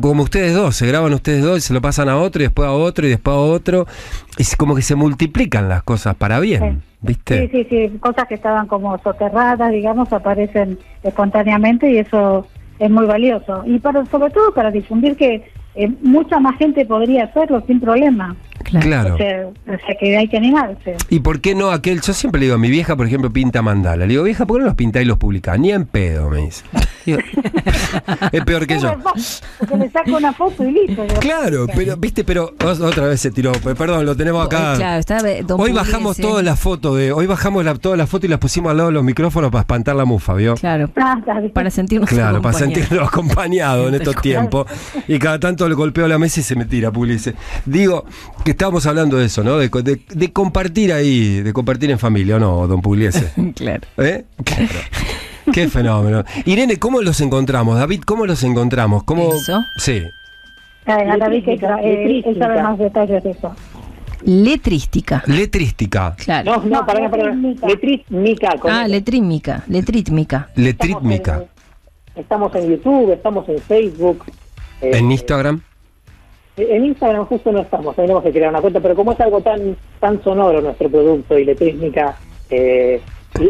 como 0.02 0.24
ustedes 0.24 0.54
dos, 0.54 0.76
se 0.76 0.88
graban 0.88 1.14
ustedes 1.14 1.44
dos 1.44 1.58
y 1.58 1.62
se 1.62 1.74
lo 1.74 1.82
pasan 1.82 2.10
a 2.10 2.18
otro 2.18 2.42
y 2.42 2.46
después 2.46 2.68
a 2.68 2.72
otro 2.72 3.06
y 3.06 3.10
después 3.10 3.36
a 3.36 3.40
otro, 3.40 3.88
es 4.38 4.56
como 4.56 4.76
que 4.76 4.82
se 4.82 4.96
multiplican 4.96 5.70
las 5.70 5.84
cosas 5.84 6.16
para 6.16 6.40
bien, 6.40 6.82
Sí. 6.82 6.98
viste. 7.02 7.50
Sí, 7.50 7.50
sí, 7.52 7.68
sí, 7.92 7.98
cosas 8.00 8.28
que 8.28 8.36
estaban 8.36 8.68
como 8.68 8.98
soterradas, 9.02 9.72
digamos, 9.72 10.12
aparecen 10.14 10.78
espontáneamente 11.04 11.92
y 11.92 11.98
eso 12.00 12.48
es 12.80 12.90
muy 12.90 13.06
valioso. 13.06 13.64
Y 13.66 13.80
para, 13.80 14.06
sobre 14.08 14.32
todo 14.32 14.54
para 14.54 14.72
difundir 14.72 15.16
que 15.16 15.50
eh, 15.76 15.90
mucha 16.02 16.40
más 16.40 16.58
gente 16.58 16.86
podría 16.86 17.26
hacerlo 17.26 17.64
sin 17.68 17.80
problema. 17.80 18.36
Claro. 18.64 18.86
Claro. 18.86 19.14
O, 19.16 19.18
sea, 19.18 19.48
o 19.48 19.54
sea 19.86 19.96
que 20.00 20.18
hay 20.18 20.28
que 20.28 20.38
animarse. 20.38 20.96
¿Y 21.10 21.20
por 21.20 21.40
qué 21.40 21.54
no 21.54 21.70
aquel? 21.70 22.02
Yo 22.02 22.14
siempre 22.14 22.40
le 22.40 22.46
digo, 22.48 22.56
a 22.56 22.60
mi 22.60 22.70
vieja, 22.70 22.96
por 22.96 23.06
ejemplo, 23.06 23.32
pinta 23.32 23.62
mandala. 23.62 24.06
Le 24.06 24.08
digo, 24.08 24.24
vieja, 24.24 24.46
¿por 24.46 24.58
qué 24.58 24.62
no 24.62 24.66
los 24.68 24.76
pintáis 24.76 25.06
y 25.06 25.08
los 25.08 25.18
publicás? 25.18 25.60
Ni 25.60 25.72
en 25.72 25.86
pedo, 25.86 26.30
me 26.30 26.40
dice. 26.42 26.64
Digo, 27.06 27.20
es 28.32 28.44
peor 28.46 28.66
que 28.68 28.80
yo. 28.80 28.96
Porque 29.60 29.78
le 29.78 29.90
saco 29.92 30.18
una 30.18 30.34
foto 30.34 30.64
y 30.64 30.72
listo. 30.72 31.04
Digo, 31.04 31.20
Claro, 31.20 31.68
pero, 31.76 31.96
viste, 31.98 32.24
pero 32.24 32.54
otra 32.64 33.08
vez 33.08 33.22
se 33.22 33.32
tiró. 33.32 33.52
Perdón, 33.54 34.06
lo 34.06 34.16
tenemos 34.16 34.46
acá. 34.46 34.74
Claro, 34.76 35.00
está 35.00 35.18
Don 35.20 35.60
Hoy 35.62 35.70
Pugliese. 35.70 35.74
bajamos 35.74 36.18
todas 36.18 36.44
las 36.44 36.60
fotos 36.60 36.98
de. 36.98 37.12
Hoy 37.12 37.28
bajamos 37.28 37.64
la- 37.64 37.76
todas 37.76 37.98
las 37.98 38.10
fotos 38.10 38.26
y 38.26 38.30
las 38.30 38.40
pusimos 38.40 38.72
al 38.72 38.78
lado 38.78 38.90
de 38.90 38.94
los 38.94 39.04
micrófonos 39.04 39.52
para 39.52 39.62
espantar 39.62 39.96
la 39.96 40.06
mufa, 40.06 40.34
¿vio? 40.34 40.56
Claro, 40.56 40.90
Ah, 40.96 41.20
para 41.54 41.70
sentirnos 41.70 42.10
Claro, 42.10 42.42
para 42.42 42.58
sentirnos 42.58 43.08
acompañados 43.08 43.88
en 43.90 43.96
estos 43.96 44.16
tiempos. 44.22 44.66
Y 45.08 45.20
cada 45.20 45.40
tanto 45.40 45.68
le 45.70 45.76
golpeo 45.76 46.08
la 46.08 46.18
mesa 46.18 46.40
y 46.40 46.44
se 46.44 46.56
me 46.56 46.66
tira, 46.66 46.92
Pugliese. 46.92 47.36
Digo, 47.66 48.06
que 48.44 48.52
estábamos 48.52 48.86
hablando 48.86 49.18
de 49.18 49.26
eso, 49.26 49.44
¿no? 49.44 49.58
De, 49.58 49.70
co- 49.70 49.82
de- 49.82 50.02
de 50.10 50.32
compartir 50.34 50.92
ahí, 50.94 51.42
de 51.42 51.54
compartir 51.54 51.92
en 51.92 52.00
familia, 52.00 52.38
¿o 52.38 52.40
no, 52.40 52.68
don 52.68 52.82
Pugliese? 52.82 53.32
Claro. 53.56 53.82
¿Eh? 53.98 54.26
Claro. 54.44 54.70
Qué 55.54 55.68
fenómeno. 55.70 56.24
Irene, 56.46 56.78
¿cómo 56.78 57.02
los 57.02 57.22
encontramos? 57.22 57.78
David, 57.78 58.02
¿cómo 58.06 58.26
los 58.26 58.44
encontramos? 58.44 59.04
¿Cómo... 59.04 59.34
Eso. 59.34 59.64
Sí. 59.78 60.04
Eh, 60.88 60.92
a 60.92 61.18
David 61.18 61.44
que 61.46 61.52
Letrística, 61.52 61.82
eh, 61.82 62.24
él 62.26 62.38
sabe 62.38 62.62
más 62.64 62.78
detalles 62.78 63.24
de 63.24 63.32
eso. 63.32 63.56
Letrística. 64.24 65.24
Letrística. 65.28 66.16
Claro. 66.18 66.58
No, 66.58 66.64
no, 66.64 66.80
No, 66.80 66.86
para, 66.86 67.10
para, 67.10 67.34
letrísmica. 67.34 68.56
ah, 68.64 68.86
L. 68.86 68.90
letrímica. 68.96 69.64
Letrítmica. 69.68 70.50
Letrítmica. 70.56 71.44
Estamos 72.16 72.54
en, 72.56 72.70
YouTube, 72.70 73.12
estamos 73.14 73.48
en 73.50 73.60
Facebook. 73.60 74.26
eh, 74.82 74.92
En 74.94 75.12
Instagram. 75.12 75.62
En 76.58 76.86
Instagram 76.86 77.26
justo 77.26 77.52
no 77.52 77.60
estamos, 77.60 77.96
tenemos 77.98 78.24
que 78.24 78.32
crear 78.32 78.50
una 78.50 78.62
cuenta, 78.62 78.80
pero 78.80 78.96
como 78.96 79.12
es 79.12 79.20
algo 79.20 79.42
tan 79.42 79.76
tan 80.00 80.24
sonoro 80.24 80.62
nuestro 80.62 80.90
producto 80.90 81.38
y 81.38 81.44
letrísmica, 81.44 82.16
eh, 82.50 83.02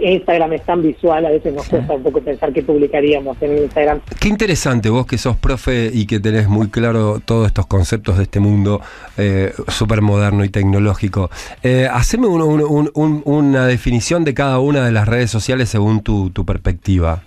Instagram 0.01 0.53
es 0.53 0.63
tan 0.63 0.81
visual, 0.81 1.25
a 1.25 1.29
veces 1.29 1.53
nos 1.53 1.67
cuesta 1.69 1.93
un 1.93 2.03
poco 2.03 2.19
pensar 2.21 2.51
qué 2.51 2.63
publicaríamos 2.63 3.37
en 3.41 3.57
Instagram. 3.59 3.99
Qué 4.19 4.29
interesante 4.29 4.89
vos 4.89 5.05
que 5.05 5.17
sos 5.17 5.35
profe 5.37 5.91
y 5.93 6.07
que 6.07 6.19
tenés 6.19 6.47
muy 6.47 6.69
claro 6.69 7.19
todos 7.23 7.47
estos 7.47 7.67
conceptos 7.67 8.17
de 8.17 8.23
este 8.23 8.39
mundo 8.39 8.81
eh, 9.17 9.53
súper 9.67 10.01
moderno 10.01 10.43
y 10.43 10.49
tecnológico. 10.49 11.29
Eh, 11.63 11.87
haceme 11.91 12.27
un- 12.27 12.41
un- 12.41 12.63
un- 12.63 12.91
un- 12.95 13.21
una 13.25 13.67
definición 13.67 14.23
de 14.23 14.33
cada 14.33 14.59
una 14.59 14.83
de 14.85 14.91
las 14.91 15.07
redes 15.07 15.29
sociales 15.29 15.69
según 15.69 16.01
tu, 16.01 16.29
tu 16.31 16.45
perspectiva. 16.45 17.21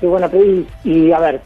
Y 0.00 0.06
bueno, 0.06 0.28
y, 0.34 0.66
y, 0.88 1.12
a 1.12 1.18
ver, 1.20 1.40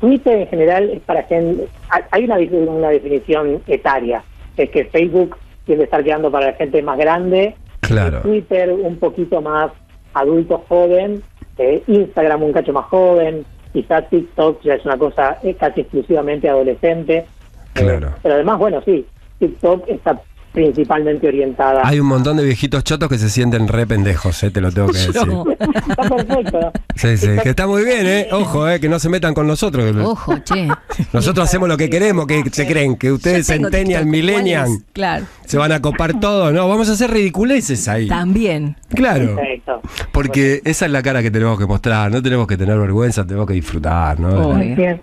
Twitter 0.00 0.38
en 0.42 0.48
general 0.48 0.90
es 0.90 1.00
para 1.00 1.22
gente, 1.24 1.66
hay- 1.90 2.02
hay 2.10 2.24
una, 2.24 2.70
una 2.70 2.88
definición 2.88 3.62
etaria, 3.66 4.22
es 4.56 4.70
que 4.70 4.84
Facebook 4.86 5.36
tiende 5.64 5.84
a 5.84 5.86
estar 5.86 6.04
quedando 6.04 6.30
para 6.30 6.48
la 6.48 6.52
gente 6.54 6.82
más 6.82 6.98
grande. 6.98 7.54
Claro. 7.86 8.20
Twitter 8.22 8.70
un 8.70 8.96
poquito 8.96 9.40
más 9.40 9.70
adulto 10.14 10.64
joven, 10.68 11.22
eh, 11.58 11.82
Instagram 11.86 12.42
un 12.42 12.52
cacho 12.52 12.72
más 12.72 12.86
joven, 12.86 13.44
quizás 13.72 14.08
TikTok 14.08 14.62
ya 14.62 14.74
es 14.74 14.84
una 14.84 14.96
cosa 14.96 15.38
eh, 15.42 15.54
casi 15.54 15.82
exclusivamente 15.82 16.48
adolescente. 16.48 17.26
Claro. 17.72 18.12
pero 18.22 18.36
además, 18.36 18.58
bueno, 18.58 18.80
sí, 18.84 19.04
TikTok 19.40 19.88
está 19.88 20.20
principalmente 20.54 21.26
orientada. 21.26 21.82
Hay 21.84 21.98
un 21.98 22.06
montón 22.06 22.36
de 22.36 22.44
viejitos 22.44 22.84
chotos 22.84 23.08
que 23.08 23.18
se 23.18 23.28
sienten 23.28 23.66
re 23.66 23.86
pendejos, 23.86 24.40
eh, 24.44 24.50
te 24.52 24.60
lo 24.60 24.70
tengo 24.70 24.88
que 24.88 24.98
decir. 24.98 25.16
Está 25.88 26.08
perfecto. 26.08 26.72
Sí, 26.94 27.16
sí, 27.16 27.28
que 27.42 27.50
está 27.50 27.66
muy 27.66 27.84
bien, 27.84 28.06
¿eh? 28.06 28.28
Ojo, 28.30 28.68
¿eh? 28.68 28.78
Que 28.78 28.88
no 28.88 29.00
se 29.00 29.08
metan 29.08 29.34
con 29.34 29.48
nosotros. 29.48 29.94
Ojo, 29.96 30.38
che. 30.38 30.68
Nosotros 31.12 31.48
hacemos 31.48 31.68
lo 31.68 31.76
que 31.76 31.90
queremos, 31.90 32.26
que 32.26 32.44
se 32.52 32.66
creen, 32.66 32.96
que 32.96 33.10
ustedes 33.10 33.46
¿Cuál 33.46 33.74
es? 33.74 34.84
Claro. 34.92 35.26
se 35.44 35.58
van 35.58 35.72
a 35.72 35.82
copar 35.82 36.20
todo. 36.20 36.52
No, 36.52 36.68
vamos 36.68 36.88
a 36.88 36.92
hacer 36.92 37.10
ridiculeces 37.10 37.88
ahí. 37.88 38.06
También. 38.06 38.76
Claro. 38.90 39.34
Perfecto. 39.34 39.82
Porque 40.12 40.62
esa 40.64 40.86
es 40.86 40.92
la 40.92 41.02
cara 41.02 41.20
que 41.20 41.32
tenemos 41.32 41.58
que 41.58 41.66
mostrar, 41.66 42.10
no 42.12 42.22
tenemos 42.22 42.46
que 42.46 42.56
tener 42.56 42.78
vergüenza, 42.78 43.26
tenemos 43.26 43.48
que 43.48 43.54
disfrutar, 43.54 44.20
¿no? 44.20 44.50
Obvio. 44.50 45.00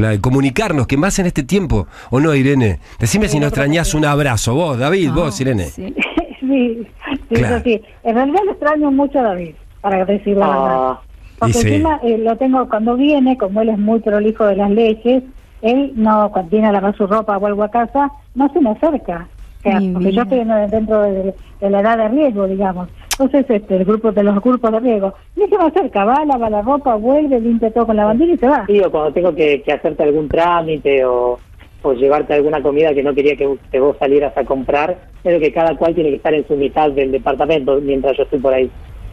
Claro, 0.00 0.20
comunicarnos, 0.20 0.86
que 0.86 0.96
más 0.96 1.18
en 1.18 1.26
este 1.26 1.42
tiempo, 1.42 1.86
¿o 2.10 2.20
no, 2.20 2.34
Irene? 2.34 2.78
Decime 2.98 3.28
si 3.28 3.38
no 3.38 3.46
extrañás 3.46 3.94
un 3.94 4.04
abrazo, 4.04 4.54
vos, 4.54 4.78
David, 4.78 5.10
vos, 5.12 5.40
Irene. 5.40 5.64
Sí. 5.64 5.94
sí, 6.40 6.86
sí, 7.28 7.34
Claro. 7.34 7.56
eso 7.56 7.64
sí. 7.64 7.80
En 8.02 8.14
realidad 8.14 8.40
lo 8.44 8.52
extraño 8.52 8.90
mucho 8.90 9.18
a 9.20 9.22
David, 9.22 9.54
para 9.80 10.04
decir 10.04 10.36
la 10.36 10.46
verdad. 10.48 10.76
Ah, 10.92 11.00
Porque 11.38 11.50
Y 11.50 11.54
sí. 11.54 11.68
encima 11.68 12.00
eh, 12.02 12.18
lo 12.18 12.36
tengo 12.36 12.68
cuando 12.68 12.96
viene, 12.96 13.36
como 13.38 13.60
él 13.62 13.68
es 13.70 13.78
muy 13.78 14.00
prolijo 14.00 14.44
de 14.46 14.56
las 14.56 14.70
leyes, 14.70 15.22
él 15.62 15.92
no, 15.94 16.30
cuando 16.32 16.50
viene 16.50 16.68
a 16.68 16.72
lavar 16.72 16.96
su 16.96 17.06
ropa 17.06 17.36
o 17.36 17.40
vuelvo 17.40 17.62
a 17.62 17.70
casa, 17.70 18.10
no 18.34 18.50
se 18.52 18.60
me 18.60 18.70
acerca. 18.70 19.28
O 19.58 19.62
sea, 19.62 19.78
porque 19.92 20.12
yo 20.12 20.22
estoy 20.22 20.38
en- 20.40 20.70
dentro 20.70 21.02
de, 21.02 21.34
de 21.60 21.70
la 21.70 21.80
edad 21.80 21.98
de 21.98 22.08
riesgo, 22.08 22.46
digamos. 22.46 22.88
Entonces, 23.20 23.44
este, 23.50 23.76
el 23.76 23.84
grupo 23.84 24.12
de 24.12 24.22
los 24.22 24.40
grupos 24.42 24.72
de 24.72 24.80
riesgo, 24.80 25.12
ni 25.36 25.46
se 25.46 25.58
me 25.58 25.64
acerca, 25.64 26.04
va, 26.06 26.24
lava 26.24 26.48
la 26.48 26.62
ropa, 26.62 26.94
vuelve, 26.94 27.38
limpia 27.38 27.70
todo 27.70 27.84
con 27.86 27.96
la 27.96 28.06
bandera 28.06 28.32
y 28.32 28.38
se 28.38 28.46
va. 28.48 28.64
Sí, 28.66 28.80
o 28.80 28.90
cuando 28.90 29.12
tengo 29.12 29.34
que, 29.34 29.60
que 29.62 29.72
hacerte 29.74 30.02
algún 30.04 30.26
trámite 30.26 31.04
o, 31.04 31.38
o 31.82 31.92
llevarte 31.92 32.32
alguna 32.32 32.62
comida 32.62 32.94
que 32.94 33.02
no 33.02 33.12
quería 33.14 33.36
que, 33.36 33.56
que 33.70 33.78
vos 33.78 33.94
salieras 33.98 34.34
a 34.38 34.44
comprar, 34.44 34.96
pero 35.22 35.38
que 35.38 35.52
cada 35.52 35.76
cual 35.76 35.94
tiene 35.94 36.08
que 36.08 36.16
estar 36.16 36.32
en 36.32 36.46
su 36.48 36.56
mitad 36.56 36.90
del 36.92 37.12
departamento 37.12 37.78
mientras 37.82 38.16
yo 38.16 38.22
estoy 38.22 38.38
por 38.38 38.54
ahí. 38.54 38.70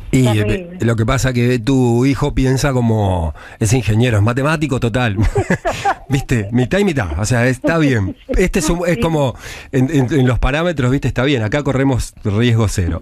Y 0.10 0.24
Terrible. 0.24 0.56
eh, 0.56 0.86
lo 0.86 0.96
que 0.96 1.06
pasa 1.06 1.34
que 1.34 1.60
tu 1.60 2.06
hijo 2.06 2.34
piensa 2.34 2.72
como 2.72 3.34
es 3.60 3.74
ingeniero, 3.74 4.16
es 4.16 4.24
matemático 4.24 4.80
total. 4.80 5.18
¿Viste? 6.10 6.48
Mitad 6.54 6.80
y 6.80 6.86
mitad. 6.86 7.20
O 7.20 7.26
sea, 7.26 7.46
está 7.48 7.78
bien. 7.78 8.16
Este 8.30 8.60
es, 8.60 8.70
un- 8.70 8.88
es 8.88 9.00
como 9.00 9.36
en, 9.74 9.90
en- 9.94 10.18
en 10.18 10.26
los 10.26 10.40
parámetros, 10.40 10.90
¿viste? 10.92 11.10
Está 11.10 11.26
bien. 11.26 11.44
Acá 11.44 11.62
corremos 11.62 12.14
riesgo 12.24 12.70
cero. 12.70 13.02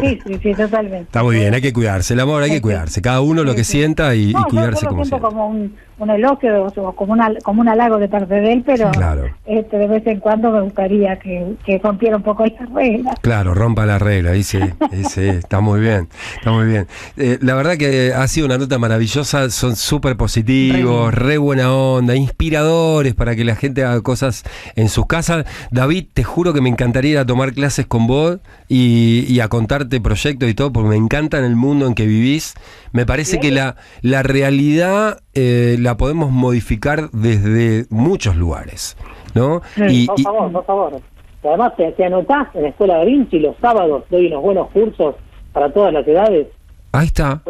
Sí, 0.00 0.18
sí, 0.26 0.38
sí, 0.42 0.54
totalmente. 0.54 1.02
Está 1.04 1.22
muy 1.22 1.36
bien, 1.36 1.54
hay 1.54 1.60
que 1.60 1.72
cuidarse. 1.72 2.14
El 2.14 2.20
amor 2.20 2.42
hay 2.42 2.50
que 2.50 2.60
cuidarse. 2.62 3.00
Cada 3.02 3.20
uno 3.20 3.44
lo 3.44 3.54
que 3.54 3.64
sienta 3.64 4.14
y, 4.14 4.30
y 4.30 4.32
No, 4.32 4.40
yo- 4.44 4.48
cuidarse 4.48 4.82
yo, 4.82 4.88
como 4.88 5.04
siento 5.04 5.18
sea. 5.20 5.28
como 5.28 5.48
un, 5.48 5.74
un 5.98 6.10
elogio 6.10 6.64
o 6.66 6.92
como, 6.94 7.12
una, 7.12 7.32
como 7.42 7.60
un 7.60 7.68
halago 7.68 7.98
de 7.98 8.08
parte 8.08 8.34
de 8.34 8.52
él, 8.52 8.62
pero 8.66 8.90
Claro. 8.90 9.26
este, 9.46 9.78
de 9.78 9.86
vez 9.86 10.06
en 10.06 10.20
cuando 10.20 10.50
me 10.50 10.60
gustaría 10.62 11.18
que, 11.18 11.54
que 11.64 11.78
rompiera 11.78 12.16
un 12.16 12.22
poco 12.22 12.44
esas 12.44 12.68
reglas. 12.72 13.14
Claro, 13.20 13.54
rompa 13.54 13.86
la 13.86 13.98
regla, 13.98 14.30
ahí 14.32 14.42
sí, 14.42 14.58
ahí 14.92 15.04
sí, 15.04 15.20
está 15.28 15.60
muy 15.60 15.80
bien, 15.80 16.08
está 16.36 16.50
muy 16.50 16.66
bien. 16.66 16.86
Eh, 17.16 17.38
la 17.40 17.54
verdad 17.54 17.76
que 17.76 18.12
ha 18.14 18.26
sido 18.28 18.46
una 18.46 18.58
nota 18.58 18.78
maravillosa, 18.78 19.48
son 19.50 19.76
súper 19.76 20.16
positivos, 20.16 21.14
re 21.14 21.38
buena 21.38 21.72
onda, 21.72 22.16
inspiradores 22.16 23.14
para 23.14 23.36
que 23.36 23.44
la 23.44 23.54
gente 23.56 23.84
haga 23.84 24.00
cosas 24.02 24.42
en 24.76 24.88
sus 24.88 25.06
casas. 25.06 25.44
David, 25.70 26.06
te 26.12 26.24
juro 26.24 26.52
que 26.52 26.60
me 26.60 26.68
encantaría 26.68 27.12
ir 27.12 27.18
a 27.18 27.26
tomar 27.26 27.52
clases 27.52 27.86
con 27.86 28.06
vos 28.06 28.38
y, 28.68 29.24
y 29.28 29.40
a 29.40 29.48
contarte 29.72 30.00
proyectos 30.02 30.48
y 30.50 30.54
todo, 30.54 30.70
porque 30.72 30.90
me 30.90 30.96
encanta 30.96 31.38
en 31.38 31.44
el 31.44 31.56
mundo 31.56 31.86
en 31.86 31.94
que 31.94 32.04
vivís. 32.06 32.54
Me 32.92 33.06
parece 33.06 33.40
que 33.40 33.50
la, 33.50 33.76
la 34.02 34.22
realidad 34.22 35.20
eh, 35.32 35.76
la 35.80 35.96
podemos 35.96 36.30
modificar 36.30 37.10
desde 37.12 37.86
muchos 37.88 38.36
lugares, 38.36 38.96
¿no? 39.34 39.62
Y- 39.88 40.06
por 40.06 40.20
y- 40.20 40.22
favor, 40.22 40.52
por 40.52 40.66
favor. 40.66 41.00
Además, 41.42 41.72
te, 41.76 41.90
te 41.92 42.04
anotás 42.04 42.48
en 42.54 42.62
la 42.64 42.68
Escuela 42.68 42.98
Da 42.98 43.04
Vinci 43.04 43.38
los 43.38 43.56
sábados, 43.60 44.04
doy 44.10 44.26
unos 44.26 44.42
buenos 44.42 44.70
cursos 44.72 45.16
para 45.54 45.72
todas 45.72 45.92
las 45.92 46.06
edades. 46.06 46.48
Ahí 46.92 47.06
está. 47.06 47.42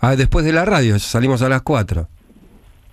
Ah, 0.00 0.16
después 0.16 0.44
de 0.44 0.52
la 0.52 0.64
radio, 0.64 0.98
salimos 0.98 1.40
a 1.42 1.48
las 1.48 1.62
4. 1.62 2.06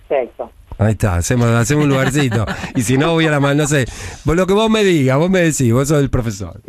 Perfecto. 0.08 0.50
Ahí 0.78 0.92
está, 0.92 1.16
hacemos, 1.16 1.48
hacemos 1.48 1.84
un 1.84 1.90
lugarcito. 1.90 2.44
y 2.74 2.82
si 2.82 2.98
no, 2.98 3.12
voy 3.12 3.26
a 3.26 3.30
la 3.30 3.40
mano, 3.40 3.62
no 3.62 3.68
sé. 3.68 3.86
Vos 4.24 4.36
lo 4.36 4.46
que 4.46 4.52
vos 4.52 4.68
me 4.68 4.84
digas, 4.84 5.16
vos 5.18 5.30
me 5.30 5.40
decís, 5.40 5.72
vos 5.72 5.88
sos 5.88 6.00
el 6.00 6.10
profesor. 6.10 6.60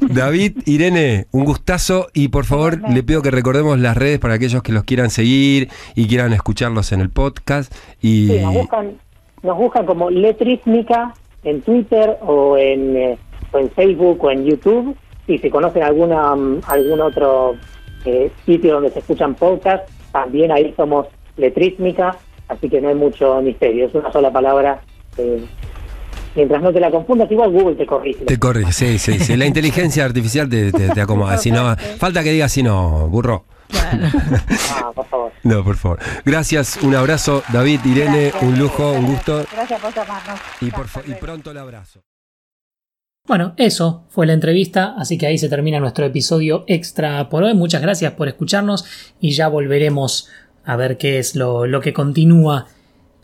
David, 0.00 0.58
Irene, 0.66 1.26
un 1.32 1.44
gustazo. 1.44 2.08
Y 2.12 2.28
por 2.28 2.44
favor, 2.44 2.80
le 2.90 3.02
pido 3.02 3.22
que 3.22 3.30
recordemos 3.30 3.78
las 3.78 3.96
redes 3.96 4.18
para 4.18 4.34
aquellos 4.34 4.62
que 4.62 4.72
los 4.72 4.84
quieran 4.84 5.10
seguir 5.10 5.70
y 5.94 6.06
quieran 6.06 6.32
escucharlos 6.32 6.92
en 6.92 7.00
el 7.00 7.10
podcast. 7.10 7.74
Y 8.02 8.28
Sí, 8.28 8.38
nos 8.40 8.54
buscan, 8.54 8.98
nos 9.42 9.56
buscan 9.56 9.86
como 9.86 10.10
Letrísmica 10.10 11.14
en 11.44 11.62
Twitter 11.62 12.18
o 12.22 12.58
en, 12.58 12.96
eh, 12.96 13.18
o 13.52 13.58
en 13.58 13.70
Facebook 13.70 14.22
o 14.24 14.30
en 14.30 14.44
YouTube. 14.44 14.96
Y 15.26 15.38
si 15.38 15.48
conocen 15.48 15.82
alguna 15.82 16.34
mm, 16.34 16.60
algún 16.66 17.00
otro 17.00 17.54
eh, 18.04 18.30
sitio 18.44 18.74
donde 18.74 18.90
se 18.90 18.98
escuchan 18.98 19.34
podcasts, 19.34 19.90
también 20.12 20.52
ahí 20.52 20.74
somos 20.76 21.06
Letrísmica. 21.36 22.16
Así 22.48 22.68
que 22.68 22.80
no 22.80 22.88
hay 22.88 22.94
mucho 22.94 23.40
misterio, 23.42 23.86
es 23.86 23.94
una 23.94 24.12
sola 24.12 24.32
palabra. 24.32 24.82
eh, 25.16 25.44
mientras 26.34 26.60
no 26.62 26.72
te 26.72 26.80
la 26.80 26.90
confundas, 26.90 27.30
igual 27.30 27.52
Google 27.52 27.76
te 27.76 27.86
corrige. 27.86 28.24
te 28.24 28.38
corrige, 28.38 28.72
sí, 28.72 28.98
sí, 28.98 29.18
sí. 29.20 29.36
La 29.36 29.46
inteligencia 29.46 30.04
artificial 30.04 30.48
te, 30.48 30.72
te- 30.72 30.88
te 30.90 31.00
acomoda. 31.00 31.38
Si 31.38 31.50
no, 31.50 31.76
falta 31.98 32.22
que 32.22 32.32
digas 32.32 32.50
si 32.52 32.62
no, 32.62 33.08
burro. 33.08 33.44
Ah, 33.72 34.90
por 34.94 35.06
favor. 35.06 35.32
No, 35.42 35.64
por 35.64 35.76
favor. 35.76 35.98
Gracias, 36.24 36.76
un 36.82 36.94
abrazo, 36.94 37.42
David, 37.52 37.80
Irene, 37.84 38.24
Gracias. 38.30 38.42
un 38.42 38.58
lujo, 38.58 38.92
un 38.92 39.06
gusto. 39.06 39.44
Gracias 39.52 39.80
por 39.80 39.94
llamarnos. 39.94 40.40
Y, 40.60 40.70
por 40.70 40.86
y 41.06 41.12
pronto 41.14 41.50
el 41.50 41.58
abrazo. 41.58 42.00
Bueno, 43.26 43.54
eso 43.56 44.04
fue 44.10 44.26
la 44.26 44.34
entrevista, 44.34 44.94
así 44.98 45.16
que 45.16 45.26
ahí 45.26 45.38
se 45.38 45.48
termina 45.48 45.80
nuestro 45.80 46.04
episodio 46.04 46.64
extra 46.66 47.30
por 47.30 47.42
hoy. 47.42 47.54
Muchas 47.54 47.80
gracias 47.80 48.12
por 48.12 48.28
escucharnos 48.28 48.84
y 49.18 49.30
ya 49.32 49.48
volveremos 49.48 50.28
a 50.64 50.76
ver 50.76 50.96
qué 50.96 51.18
es 51.18 51.36
lo, 51.36 51.66
lo 51.66 51.80
que 51.80 51.92
continúa 51.92 52.66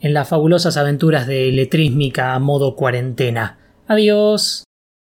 en 0.00 0.14
las 0.14 0.28
fabulosas 0.28 0.76
aventuras 0.76 1.26
de 1.26 1.50
Letrísmica 1.52 2.34
a 2.34 2.38
modo 2.38 2.74
cuarentena. 2.76 3.58
Adiós. 3.86 4.64